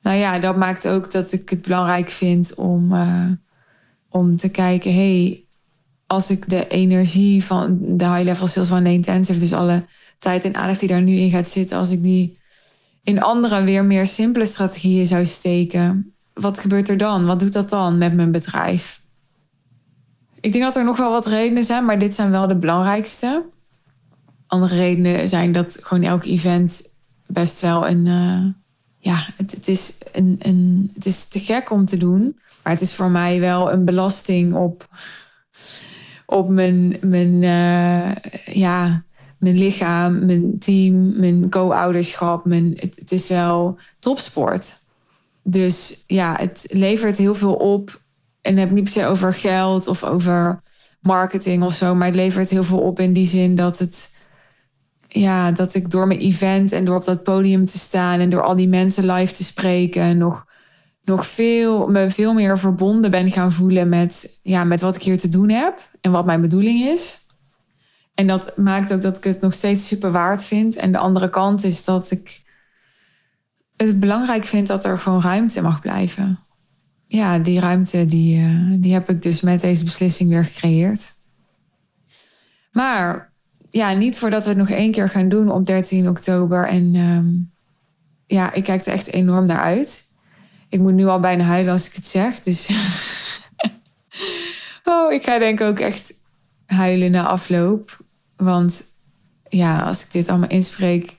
Nou 0.01 0.17
ja, 0.17 0.39
dat 0.39 0.57
maakt 0.57 0.89
ook 0.89 1.11
dat 1.11 1.33
ik 1.33 1.49
het 1.49 1.63
belangrijk 1.63 2.11
vind 2.11 2.55
om, 2.55 2.93
uh, 2.93 3.31
om 4.09 4.37
te 4.37 4.49
kijken, 4.49 4.95
hey, 4.95 5.45
als 6.07 6.31
ik 6.31 6.49
de 6.49 6.69
energie 6.69 7.45
van 7.45 7.79
de 7.81 8.05
high 8.05 8.23
level 8.23 8.47
sales 8.47 8.69
van 8.69 8.85
de 8.85 8.93
intensive, 8.93 9.39
dus 9.39 9.53
alle 9.53 9.85
tijd 10.19 10.45
en 10.45 10.55
aandacht 10.55 10.81
die 10.81 10.89
daar 10.89 11.03
nu 11.03 11.13
in 11.13 11.31
gaat 11.31 11.49
zitten, 11.49 11.79
als 11.79 11.91
ik 11.91 12.03
die 12.03 12.39
in 13.07 13.23
andere 13.23 13.63
weer 13.63 13.85
meer 13.85 14.07
simpele 14.07 14.47
strategieën 14.47 15.07
zou 15.07 15.25
steken, 15.25 16.15
wat 16.33 16.59
gebeurt 16.59 16.89
er 16.89 16.97
dan? 16.97 17.27
Wat 17.27 17.41
doet 17.41 17.53
dat 17.53 17.71
dan 17.71 17.99
met 17.99 18.15
mijn 18.15 18.33
bedrijf? 18.33 19.03
Ik 20.41 20.53
denk 20.53 20.65
dat 20.65 20.77
er 20.77 20.85
nog 20.85 20.97
wel 20.97 21.11
wat 21.11 21.27
redenen 21.27 21.65
zijn, 21.65 21.85
maar 21.85 21.99
dit 21.99 22.15
zijn 22.15 22.31
wel 22.31 22.47
de 22.47 22.57
belangrijkste 22.57 23.45
andere 24.47 24.77
redenen 24.77 25.29
zijn 25.29 25.53
dat 25.53 25.79
gewoon 25.81 26.03
elk 26.03 26.25
event 26.25 26.83
best 27.27 27.61
wel 27.61 27.89
een. 27.89 28.07
Uh, 28.07 28.45
ja, 28.99 29.27
het, 29.37 29.51
het, 29.51 29.69
is 29.69 29.99
een, 30.13 30.37
een, 30.39 30.91
het 30.95 31.07
is 31.07 31.29
te 31.29 31.39
gek 31.39 31.71
om 31.71 31.85
te 31.85 31.97
doen. 31.97 32.39
Maar 32.63 32.73
het 32.73 32.83
is 32.83 32.95
voor 32.95 33.11
mij 33.11 33.41
wel 33.41 33.73
een 33.73 33.85
belasting 33.85 34.55
op, 34.55 34.89
op 36.27 36.49
mijn, 36.49 36.97
mijn, 37.01 37.43
uh, 37.43 38.15
ja, 38.55 39.05
mijn 39.39 39.59
lichaam, 39.59 40.27
mijn 40.27 40.59
team, 40.59 41.21
mijn 41.21 41.51
co-ouderschap. 41.51 42.45
Mijn, 42.45 42.77
het, 42.81 43.13
is 43.13 43.29
wel 43.29 43.79
topsport. 43.99 44.77
Dus 45.43 46.05
ja, 46.07 46.37
het 46.39 46.67
levert 46.71 47.17
heel 47.17 47.35
veel 47.35 47.55
op. 47.55 48.01
En 48.41 48.57
heb 48.57 48.69
ik 48.69 48.75
niet 48.75 48.85
per 48.85 48.93
se 48.93 49.07
over 49.07 49.35
geld 49.35 49.87
of 49.87 50.05
over 50.05 50.61
marketing 51.01 51.63
of 51.63 51.75
zo. 51.75 51.95
Maar 51.95 52.07
het 52.07 52.17
levert 52.17 52.51
heel 52.51 52.65
veel 52.65 52.81
op 52.81 53.01
in 53.01 53.13
die 53.13 53.27
zin 53.27 53.55
dat 53.55 53.79
het 53.79 54.15
ja, 55.09 55.53
dat 55.53 55.75
ik 55.75 55.91
door 55.91 56.07
mijn 56.07 56.21
event 56.21 56.73
en 56.73 56.85
door 56.85 56.97
op 56.97 57.05
dat 57.05 57.23
podium 57.23 57.65
te 57.65 57.79
staan 57.79 58.21
en 58.21 58.31
door 58.31 58.43
al 58.43 58.57
die 58.57 58.69
mensen 58.69 59.13
live 59.13 59.33
te 59.33 59.45
spreken, 59.45 60.19
nog, 60.19 60.47
nog 61.03 61.27
veel, 61.27 61.87
me 61.87 62.11
veel 62.11 62.35
meer 62.35 62.59
verbonden 62.59 63.11
ben 63.11 63.31
gaan 63.31 63.53
voelen 63.53 63.89
met, 63.89 64.39
ja, 64.43 64.65
met 64.65 64.81
wat 64.81 64.97
ik 64.97 65.03
hier 65.03 65.19
te 65.19 65.29
doen 65.29 65.49
heb 65.49 65.91
en 66.01 66.11
wat 66.11 66.27
mijn 66.27 66.41
bedoeling 66.41 66.81
is. 66.81 67.26
En 68.17 68.27
dat 68.27 68.57
maakt 68.57 68.93
ook 68.93 69.01
dat 69.01 69.17
ik 69.17 69.25
het 69.25 69.41
nog 69.41 69.55
steeds 69.55 69.87
super 69.87 70.13
waard 70.13 70.45
vind. 70.45 70.77
En 70.77 70.93
de 70.93 70.99
andere 70.99 71.31
kant 71.31 71.65
is 71.65 71.85
dat 71.85 72.11
ik 72.11 72.43
het 73.77 74.01
belangrijk 74.01 74.45
vind 74.45 74.67
dat 74.67 74.85
er 74.85 74.99
gewoon 74.99 75.23
ruimte 75.23 75.63
mag 75.63 75.81
blijven. 75.81 76.39
Ja, 77.05 77.39
die 77.39 77.61
ruimte 77.61 78.07
die, 78.07 78.39
uh, 78.39 78.73
die 78.81 78.93
heb 78.93 79.11
ik 79.11 79.23
dus 79.23 79.41
met 79.41 79.61
deze 79.61 79.85
beslissing 79.85 80.31
weer 80.31 80.45
gecreëerd. 80.45 81.13
Maar 82.73 83.33
ja, 83.71 83.93
niet 83.93 84.19
voordat 84.19 84.43
we 84.43 84.49
het 84.49 84.59
nog 84.59 84.71
één 84.71 84.93
keer 84.93 85.09
gaan 85.09 85.29
doen 85.29 85.51
op 85.51 85.67
13 85.67 86.09
oktober. 86.09 86.67
En 86.67 86.95
um, 86.95 87.53
ja, 88.27 88.53
ik 88.53 88.65
kijk 88.65 88.87
er 88.87 88.93
echt 88.93 89.13
enorm 89.13 89.47
naar 89.47 89.61
uit. 89.61 90.05
Ik 90.69 90.81
moet 90.81 90.95
nu 90.95 91.07
al 91.07 91.21
bijna 91.21 91.45
huilen 91.45 91.73
als 91.73 91.89
ik 91.89 91.95
het 91.95 92.07
zeg. 92.07 92.41
Dus 92.41 92.71
oh, 94.85 95.13
ik 95.13 95.25
ga 95.25 95.39
denk 95.39 95.61
ik 95.61 95.67
ook 95.67 95.81
echt 95.81 96.15
huilen 96.67 97.11
na 97.11 97.27
afloop. 97.27 98.05
Want 98.37 98.85
ja, 99.49 99.81
als 99.81 100.05
ik 100.05 100.13
dit 100.13 100.29
allemaal 100.29 100.49
inspreek, 100.49 101.17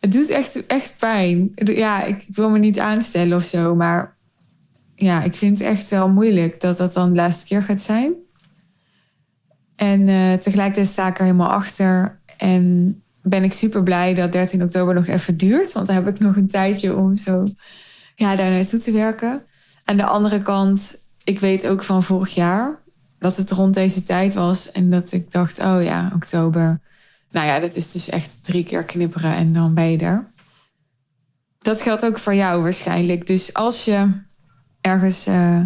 het 0.00 0.12
doet 0.12 0.30
echt, 0.30 0.66
echt 0.66 0.96
pijn. 0.98 1.52
Ja, 1.54 2.04
ik, 2.04 2.26
wil 2.28 2.50
me 2.50 2.58
niet 2.58 2.78
aanstellen 2.78 3.36
of 3.36 3.44
zo, 3.44 3.74
maar 3.74 4.16
ja, 4.94 5.22
ik 5.22 5.34
vind 5.34 5.58
het 5.58 5.68
echt 5.68 5.90
wel 5.90 6.08
moeilijk 6.08 6.60
dat 6.60 6.76
dat 6.76 6.92
dan 6.92 7.08
de 7.08 7.16
laatste 7.16 7.46
keer 7.46 7.62
gaat 7.62 7.82
zijn. 7.82 8.14
En 9.76 10.00
uh, 10.08 10.32
tegelijkertijd 10.32 10.88
sta 10.88 11.08
ik 11.08 11.18
er 11.18 11.24
helemaal 11.24 11.50
achter. 11.50 12.20
En 12.36 13.02
ben 13.22 13.44
ik 13.44 13.52
super 13.52 13.82
blij 13.82 14.14
dat 14.14 14.32
13 14.32 14.62
oktober 14.62 14.94
nog 14.94 15.06
even 15.06 15.36
duurt. 15.36 15.72
Want 15.72 15.86
dan 15.86 15.94
heb 15.94 16.08
ik 16.08 16.18
nog 16.18 16.36
een 16.36 16.48
tijdje 16.48 16.96
om 16.96 17.16
zo 17.16 17.48
ja, 18.14 18.36
daar 18.36 18.50
naartoe 18.50 18.80
te 18.80 18.92
werken. 18.92 19.44
Aan 19.84 19.96
de 19.96 20.04
andere 20.04 20.42
kant, 20.42 21.06
ik 21.24 21.40
weet 21.40 21.66
ook 21.66 21.82
van 21.82 22.02
vorig 22.02 22.34
jaar 22.34 22.82
dat 23.18 23.36
het 23.36 23.50
rond 23.50 23.74
deze 23.74 24.02
tijd 24.02 24.34
was. 24.34 24.70
En 24.72 24.90
dat 24.90 25.12
ik 25.12 25.30
dacht, 25.30 25.60
oh 25.60 25.82
ja, 25.82 26.12
oktober. 26.14 26.80
Nou 27.30 27.46
ja, 27.46 27.58
dat 27.58 27.74
is 27.74 27.92
dus 27.92 28.08
echt 28.08 28.44
drie 28.44 28.64
keer 28.64 28.84
knipperen 28.84 29.34
en 29.34 29.52
dan 29.52 29.74
ben 29.74 29.90
je 29.90 29.98
er. 29.98 30.30
Dat 31.58 31.80
geldt 31.80 32.04
ook 32.04 32.18
voor 32.18 32.34
jou 32.34 32.62
waarschijnlijk. 32.62 33.26
Dus 33.26 33.54
als 33.54 33.84
je 33.84 34.10
ergens 34.80 35.28
uh, 35.28 35.60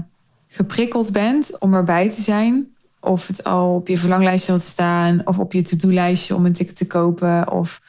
geprikkeld 0.48 1.12
bent 1.12 1.58
om 1.58 1.74
erbij 1.74 2.10
te 2.10 2.20
zijn, 2.20 2.74
of 3.00 3.26
het 3.26 3.44
al 3.44 3.74
op 3.74 3.88
je 3.88 3.98
verlanglijstje 3.98 4.52
had 4.52 4.62
staan, 4.62 5.26
of 5.26 5.38
op 5.38 5.52
je 5.52 5.62
to-do-lijstje 5.62 6.34
om 6.34 6.46
een 6.46 6.52
ticket 6.52 6.76
te 6.76 6.86
kopen, 6.86 7.52
of 7.52 7.82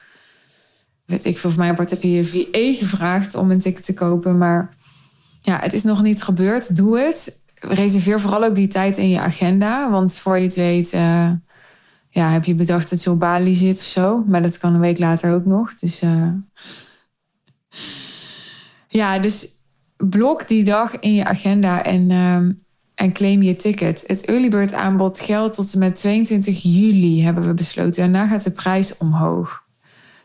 weet 1.05 1.25
ik 1.25 1.37
veel, 1.37 1.49
voor 1.49 1.59
mij 1.59 1.69
apart 1.69 1.89
heb 1.89 2.01
je 2.01 2.11
je 2.11 2.25
VE 2.25 2.75
gevraagd 2.79 3.35
om 3.35 3.51
een 3.51 3.59
ticket 3.59 3.85
te 3.85 3.93
kopen, 3.93 4.37
maar 4.37 4.75
ja, 5.41 5.59
het 5.59 5.73
is 5.73 5.83
nog 5.83 6.01
niet 6.01 6.23
gebeurd. 6.23 6.75
Doe 6.75 6.99
het. 6.99 7.40
Reserveer 7.63 8.19
vooral 8.19 8.43
ook 8.43 8.55
die 8.55 8.67
tijd 8.67 8.97
in 8.97 9.09
je 9.09 9.19
agenda, 9.19 9.89
want 9.91 10.17
voor 10.17 10.37
je 10.37 10.43
het 10.43 10.55
weet, 10.55 10.93
uh, 10.93 11.31
ja, 12.09 12.29
heb 12.29 12.43
je 12.43 12.55
bedacht 12.55 12.89
dat 12.89 13.03
je 13.03 13.11
op 13.11 13.19
Bali 13.19 13.55
zit 13.55 13.77
of 13.77 13.83
zo, 13.83 14.23
maar 14.27 14.41
dat 14.41 14.57
kan 14.57 14.73
een 14.73 14.79
week 14.79 14.99
later 14.99 15.33
ook 15.33 15.45
nog. 15.45 15.73
Dus 15.73 16.01
uh, 16.01 16.27
ja, 18.87 19.19
dus 19.19 19.47
blok 19.97 20.47
die 20.47 20.63
dag 20.63 20.99
in 20.99 21.13
je 21.13 21.25
agenda 21.25 21.83
en 21.83 22.09
uh, 22.09 22.53
en 23.01 23.13
claim 23.13 23.41
je 23.41 23.55
ticket. 23.55 24.03
Het 24.07 24.25
early 24.25 24.49
bird 24.49 24.73
aanbod 24.73 25.19
geldt 25.19 25.55
tot 25.55 25.73
en 25.73 25.79
met 25.79 25.95
22 25.95 26.61
juli, 26.61 27.23
hebben 27.23 27.47
we 27.47 27.53
besloten. 27.53 28.01
Daarna 28.01 28.27
gaat 28.27 28.43
de 28.43 28.51
prijs 28.51 28.97
omhoog. 28.97 29.63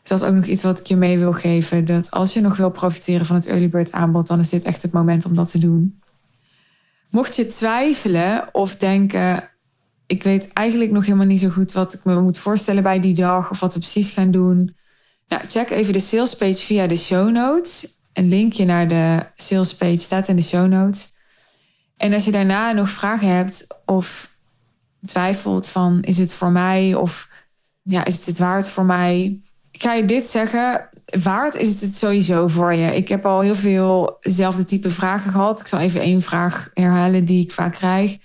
Dus 0.00 0.10
dat 0.10 0.20
is 0.20 0.26
ook 0.26 0.34
nog 0.34 0.44
iets 0.44 0.62
wat 0.62 0.80
ik 0.80 0.86
je 0.86 0.96
mee 0.96 1.18
wil 1.18 1.32
geven. 1.32 1.84
Dat 1.84 2.10
als 2.10 2.32
je 2.32 2.40
nog 2.40 2.56
wil 2.56 2.70
profiteren 2.70 3.26
van 3.26 3.36
het 3.36 3.46
early 3.46 3.68
bird 3.68 3.92
aanbod, 3.92 4.26
dan 4.26 4.40
is 4.40 4.48
dit 4.48 4.64
echt 4.64 4.82
het 4.82 4.92
moment 4.92 5.24
om 5.24 5.34
dat 5.34 5.50
te 5.50 5.58
doen. 5.58 6.00
Mocht 7.10 7.36
je 7.36 7.46
twijfelen 7.46 8.54
of 8.54 8.76
denken, 8.76 9.50
ik 10.06 10.22
weet 10.22 10.52
eigenlijk 10.52 10.90
nog 10.90 11.04
helemaal 11.04 11.26
niet 11.26 11.40
zo 11.40 11.48
goed 11.48 11.72
wat 11.72 11.94
ik 11.94 12.04
me 12.04 12.20
moet 12.20 12.38
voorstellen 12.38 12.82
bij 12.82 13.00
die 13.00 13.14
dag 13.14 13.50
of 13.50 13.60
wat 13.60 13.74
we 13.74 13.78
precies 13.78 14.10
gaan 14.10 14.30
doen. 14.30 14.76
Check 15.46 15.70
even 15.70 15.92
de 15.92 15.98
salespage 15.98 16.64
via 16.64 16.86
de 16.86 16.96
show 16.96 17.30
notes. 17.30 17.98
Een 18.12 18.28
linkje 18.28 18.64
naar 18.64 18.88
de 18.88 19.26
salespage 19.34 19.96
staat 19.96 20.28
in 20.28 20.36
de 20.36 20.42
show 20.42 20.66
notes. 20.66 21.12
En 21.96 22.12
als 22.12 22.24
je 22.24 22.30
daarna 22.30 22.72
nog 22.72 22.90
vragen 22.90 23.28
hebt 23.28 23.66
of 23.84 24.36
twijfelt 25.06 25.68
van 25.68 26.02
is 26.02 26.18
het 26.18 26.32
voor 26.32 26.50
mij 26.50 26.94
of 26.94 27.28
ja, 27.82 28.04
is 28.04 28.16
het 28.16 28.26
het 28.26 28.38
waard 28.38 28.68
voor 28.68 28.84
mij? 28.84 29.40
Ik 29.70 29.82
ga 29.82 29.92
je 29.92 30.04
dit 30.04 30.26
zeggen, 30.26 30.88
waard 31.22 31.54
is 31.54 31.80
het 31.80 31.96
sowieso 31.96 32.48
voor 32.48 32.74
je. 32.74 32.96
Ik 32.96 33.08
heb 33.08 33.26
al 33.26 33.40
heel 33.40 33.54
veel 33.54 34.16
dezelfde 34.20 34.64
type 34.64 34.90
vragen 34.90 35.30
gehad. 35.30 35.60
Ik 35.60 35.66
zal 35.66 35.78
even 35.78 36.00
één 36.00 36.22
vraag 36.22 36.70
herhalen 36.74 37.24
die 37.24 37.44
ik 37.44 37.52
vaak 37.52 37.72
krijg. 37.72 38.18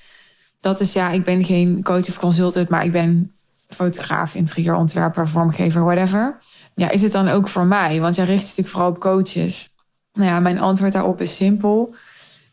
Dat 0.60 0.80
is 0.80 0.94
ja, 0.94 1.10
ik 1.10 1.24
ben 1.24 1.44
geen 1.44 1.84
coach 1.84 2.10
of 2.10 2.20
consultant, 2.20 2.70
maar 2.70 2.86
ik 2.86 2.92
ben 2.92 3.34
fotograaf, 3.68 4.36
interieurontwerper, 4.36 5.28
vormgever, 5.28 5.84
whatever. 5.84 6.38
Ja, 6.76 6.90
is 6.90 7.02
het 7.02 7.12
dan 7.12 7.30
ook 7.30 7.48
voor 7.48 7.66
mij? 7.66 8.02
Want 8.02 8.16
jij 8.16 8.26
richt 8.26 8.40
je 8.42 8.48
natuurlijk 8.48 8.76
vooral 8.76 8.90
op 8.90 9.00
coaches. 9.00 9.76
Nou 10.14 10.28
ja, 10.28 10.40
mijn 10.40 10.60
antwoord 10.60 10.94
daarop 10.94 11.22
is 11.22 11.36
simpel 11.36 11.96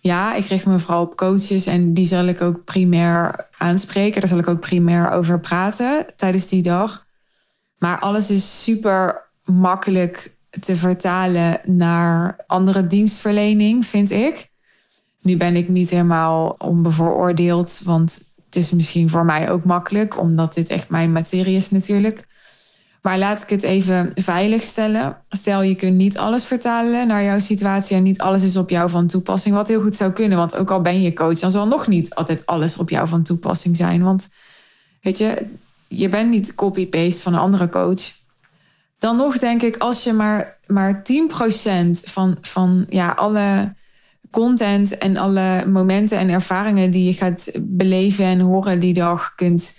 ja, 0.00 0.34
ik 0.34 0.44
richt 0.44 0.66
me 0.66 0.78
vooral 0.78 1.02
op 1.02 1.16
coaches 1.16 1.66
en 1.66 1.94
die 1.94 2.06
zal 2.06 2.24
ik 2.24 2.40
ook 2.40 2.64
primair 2.64 3.48
aanspreken. 3.58 4.20
Daar 4.20 4.28
zal 4.28 4.38
ik 4.38 4.48
ook 4.48 4.60
primair 4.60 5.10
over 5.10 5.40
praten 5.40 6.06
tijdens 6.16 6.48
die 6.48 6.62
dag. 6.62 7.06
Maar 7.78 7.98
alles 7.98 8.30
is 8.30 8.62
super 8.62 9.27
makkelijk 9.48 10.37
te 10.61 10.76
vertalen 10.76 11.61
naar 11.64 12.44
andere 12.46 12.87
dienstverlening, 12.87 13.87
vind 13.87 14.11
ik. 14.11 14.48
Nu 15.20 15.37
ben 15.37 15.56
ik 15.56 15.68
niet 15.68 15.90
helemaal 15.90 16.54
onbevooroordeeld, 16.58 17.80
want 17.84 18.34
het 18.44 18.56
is 18.56 18.70
misschien 18.70 19.11
voor 19.11 19.24
mij 19.24 19.50
ook 19.50 19.64
makkelijk, 19.64 20.20
omdat 20.20 20.54
dit 20.54 20.70
echt 20.70 20.88
mijn 20.88 21.12
materie 21.12 21.56
is 21.56 21.70
natuurlijk. 21.70 22.26
Maar 23.02 23.18
laat 23.18 23.42
ik 23.42 23.48
het 23.48 23.62
even 23.62 24.11
veilig 24.14 24.62
stellen. 24.62 25.16
Stel, 25.28 25.62
je 25.62 25.74
kunt 25.74 25.96
niet 25.96 26.18
alles 26.18 26.44
vertalen 26.44 27.06
naar 27.06 27.24
jouw 27.24 27.38
situatie 27.38 27.96
en 27.96 28.02
niet 28.02 28.20
alles 28.20 28.42
is 28.42 28.56
op 28.56 28.70
jou 28.70 28.90
van 28.90 29.06
toepassing. 29.06 29.54
Wat 29.54 29.68
heel 29.68 29.80
goed 29.80 29.96
zou 29.96 30.12
kunnen, 30.12 30.38
want 30.38 30.56
ook 30.56 30.70
al 30.70 30.80
ben 30.80 31.02
je 31.02 31.12
coach, 31.12 31.38
dan 31.38 31.50
zal 31.50 31.66
nog 31.66 31.87
niet 31.87 32.14
altijd 32.14 32.46
alles 32.46 32.76
op 32.76 32.90
jou 32.90 33.08
van 33.08 33.22
toepassing 33.22 33.76
zijn. 33.76 34.02
Want 34.02 34.28
weet 35.00 35.18
je, 35.18 35.46
je 35.88 36.08
bent 36.08 36.30
niet 36.30 36.54
copy-paste 36.54 37.22
van 37.22 37.32
een 37.32 37.38
andere 37.38 37.68
coach. 37.68 38.00
Dan 38.98 39.16
nog 39.16 39.38
denk 39.38 39.62
ik, 39.62 39.76
als 39.76 40.04
je 40.04 40.12
maar, 40.12 40.58
maar 40.66 41.02
10% 41.02 41.90
van, 41.90 42.38
van 42.40 42.87
ja, 42.88 43.11
alle 43.11 43.74
content 44.30 44.98
en 44.98 45.16
alle 45.16 45.66
momenten 45.66 46.18
en 46.18 46.28
ervaringen 46.28 46.90
die 46.90 47.04
je 47.04 47.12
gaat 47.12 47.50
beleven 47.61 48.24
en 48.24 48.40
horen 48.40 48.80
die 48.80 48.94
dag 48.94 49.34
kunt 49.34 49.78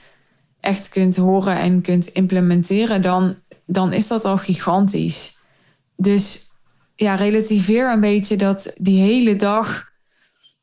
echt 0.59 0.89
kunt 0.89 1.15
horen 1.15 1.57
en 1.57 1.81
kunt 1.81 2.07
implementeren, 2.07 3.01
dan, 3.01 3.35
dan 3.65 3.93
is 3.93 4.07
dat 4.07 4.25
al 4.25 4.37
gigantisch. 4.37 5.37
Dus 5.95 6.51
ja, 6.95 7.15
relativeer 7.15 7.91
een 7.91 7.99
beetje 7.99 8.35
dat 8.37 8.73
die 8.77 9.01
hele 9.01 9.35
dag 9.35 9.87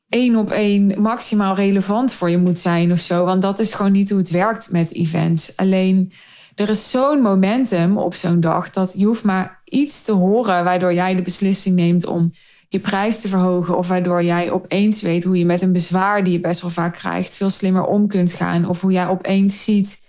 één 0.09 0.37
op 0.37 0.51
één 0.51 1.01
maximaal 1.03 1.55
relevant 1.55 2.13
voor 2.13 2.31
je 2.31 2.39
moet 2.39 2.59
zijn 2.59 2.93
of 2.93 3.01
zo. 3.01 3.25
Want 3.25 3.43
dat 3.43 3.59
is 3.59 3.73
gewoon 3.73 3.93
niet 3.93 4.11
hoe 4.11 4.19
het 4.19 4.31
werkt 4.31 4.71
met 4.71 4.93
events. 4.93 5.57
Alleen 5.57 6.13
er 6.57 6.69
is 6.69 6.91
zo'n 6.91 7.23
momentum 7.23 7.99
op 7.99 8.15
zo'n 8.15 8.41
dag 8.41 8.71
dat 8.71 8.93
je 8.97 9.07
hoeft 9.07 9.25
maar 9.25 9.61
iets 9.65 10.05
te 10.05 10.13
horen 10.13 10.65
waardoor 10.65 10.95
jij 10.95 11.15
de 11.15 11.23
beslissing 11.23 11.77
neemt 11.77 12.07
om 12.07 12.33
je 12.69 12.81
prijs 12.81 13.21
te 13.21 13.29
verhogen. 13.29 13.77
Of 13.77 13.89
waardoor 13.89 14.23
jij 14.23 14.51
opeens 14.51 15.03
weet 15.03 15.25
hoe 15.25 15.39
je 15.39 15.45
met 15.45 15.63
een 15.63 15.73
bezwaar 15.73 16.25
die 16.25 16.33
je 16.33 16.41
best 16.41 16.61
wel 16.61 16.71
vaak 16.71 16.95
krijgt, 16.95 17.37
veel 17.37 17.51
slimmer 17.51 17.85
om 17.85 18.09
kunt 18.09 18.33
gaan. 18.33 18.69
Of 18.69 18.81
hoe 18.81 18.93
jij 18.93 19.09
opeens 19.09 19.65
ziet 19.65 20.05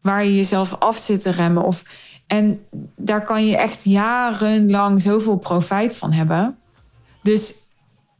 waar 0.00 0.24
je 0.24 0.36
jezelf 0.36 0.76
af 0.78 0.96
zit 0.96 1.22
te 1.22 1.30
remmen. 1.30 1.64
Of, 1.64 1.82
en 2.26 2.60
daar 2.96 3.24
kan 3.24 3.46
je 3.46 3.56
echt 3.56 3.84
jarenlang 3.84 5.02
zoveel 5.02 5.36
profijt 5.36 5.96
van 5.96 6.12
hebben. 6.12 6.58
Dus 7.22 7.54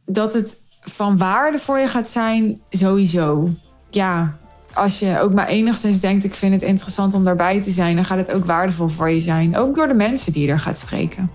dat 0.05 0.33
het 0.33 0.57
van 0.81 1.17
waarde 1.17 1.59
voor 1.59 1.79
je 1.79 1.87
gaat 1.87 2.09
zijn, 2.09 2.61
sowieso. 2.69 3.49
Ja, 3.89 4.37
als 4.79 4.99
je 4.99 5.19
ook 5.19 5.33
maar 5.33 5.47
enigszins 5.47 5.99
denkt: 5.99 6.23
ik 6.23 6.35
vind 6.35 6.53
het 6.53 6.61
interessant 6.61 7.13
om 7.13 7.23
daarbij 7.23 7.61
te 7.61 7.71
zijn, 7.71 7.95
dan 7.95 8.05
gaat 8.05 8.17
het 8.17 8.31
ook 8.31 8.45
waardevol 8.45 8.87
voor 8.87 9.09
je 9.09 9.21
zijn. 9.21 9.57
Ook 9.57 9.75
door 9.75 9.87
de 9.87 9.93
mensen 9.93 10.33
die 10.33 10.45
je 10.45 10.51
er 10.51 10.59
gaat 10.59 10.79
spreken. 10.79 11.31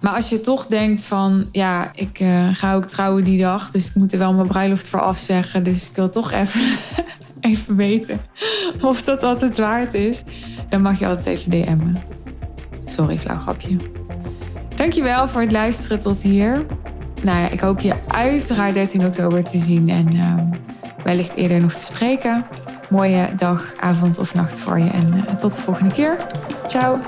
Maar 0.00 0.12
als 0.12 0.28
je 0.28 0.40
toch 0.40 0.66
denkt 0.66 1.04
van, 1.04 1.48
ja, 1.52 1.90
ik 1.94 2.20
uh, 2.20 2.48
ga 2.52 2.74
ook 2.74 2.84
trouwen 2.84 3.24
die 3.24 3.38
dag, 3.38 3.70
dus 3.70 3.88
ik 3.88 3.94
moet 3.94 4.12
er 4.12 4.18
wel 4.18 4.34
mijn 4.34 4.48
bruiloft 4.48 4.88
voor 4.88 5.00
afzeggen. 5.00 5.62
Dus 5.62 5.90
ik 5.90 5.96
wil 5.96 6.08
toch 6.08 6.32
even, 6.32 6.60
even 7.50 7.76
weten 7.76 8.20
of 8.80 9.02
dat 9.02 9.22
altijd 9.22 9.58
waard 9.58 9.94
is. 9.94 10.22
Dan 10.68 10.82
mag 10.82 10.98
je 10.98 11.06
altijd 11.06 11.26
even 11.26 11.50
DM'en. 11.50 11.98
Sorry, 12.84 13.18
flauw 13.18 13.38
grapje. 13.38 13.76
Dankjewel 14.76 15.28
voor 15.28 15.40
het 15.40 15.52
luisteren 15.52 15.98
tot 15.98 16.22
hier. 16.22 16.66
Nou 17.22 17.38
ja, 17.38 17.48
ik 17.48 17.60
hoop 17.60 17.80
je 17.80 17.94
uiteraard 18.06 18.74
13 18.74 19.06
oktober 19.06 19.44
te 19.44 19.58
zien 19.58 19.88
en 19.88 20.14
uh, 20.14 20.34
wellicht 21.04 21.34
eerder 21.34 21.60
nog 21.60 21.72
te 21.72 21.82
spreken. 21.82 22.46
Mooie 22.88 23.28
dag, 23.36 23.72
avond 23.80 24.18
of 24.18 24.34
nacht 24.34 24.60
voor 24.60 24.78
je 24.78 24.90
en 24.90 25.14
uh, 25.14 25.22
tot 25.22 25.54
de 25.54 25.60
volgende 25.60 25.94
keer. 25.94 26.16
Ciao. 26.66 26.98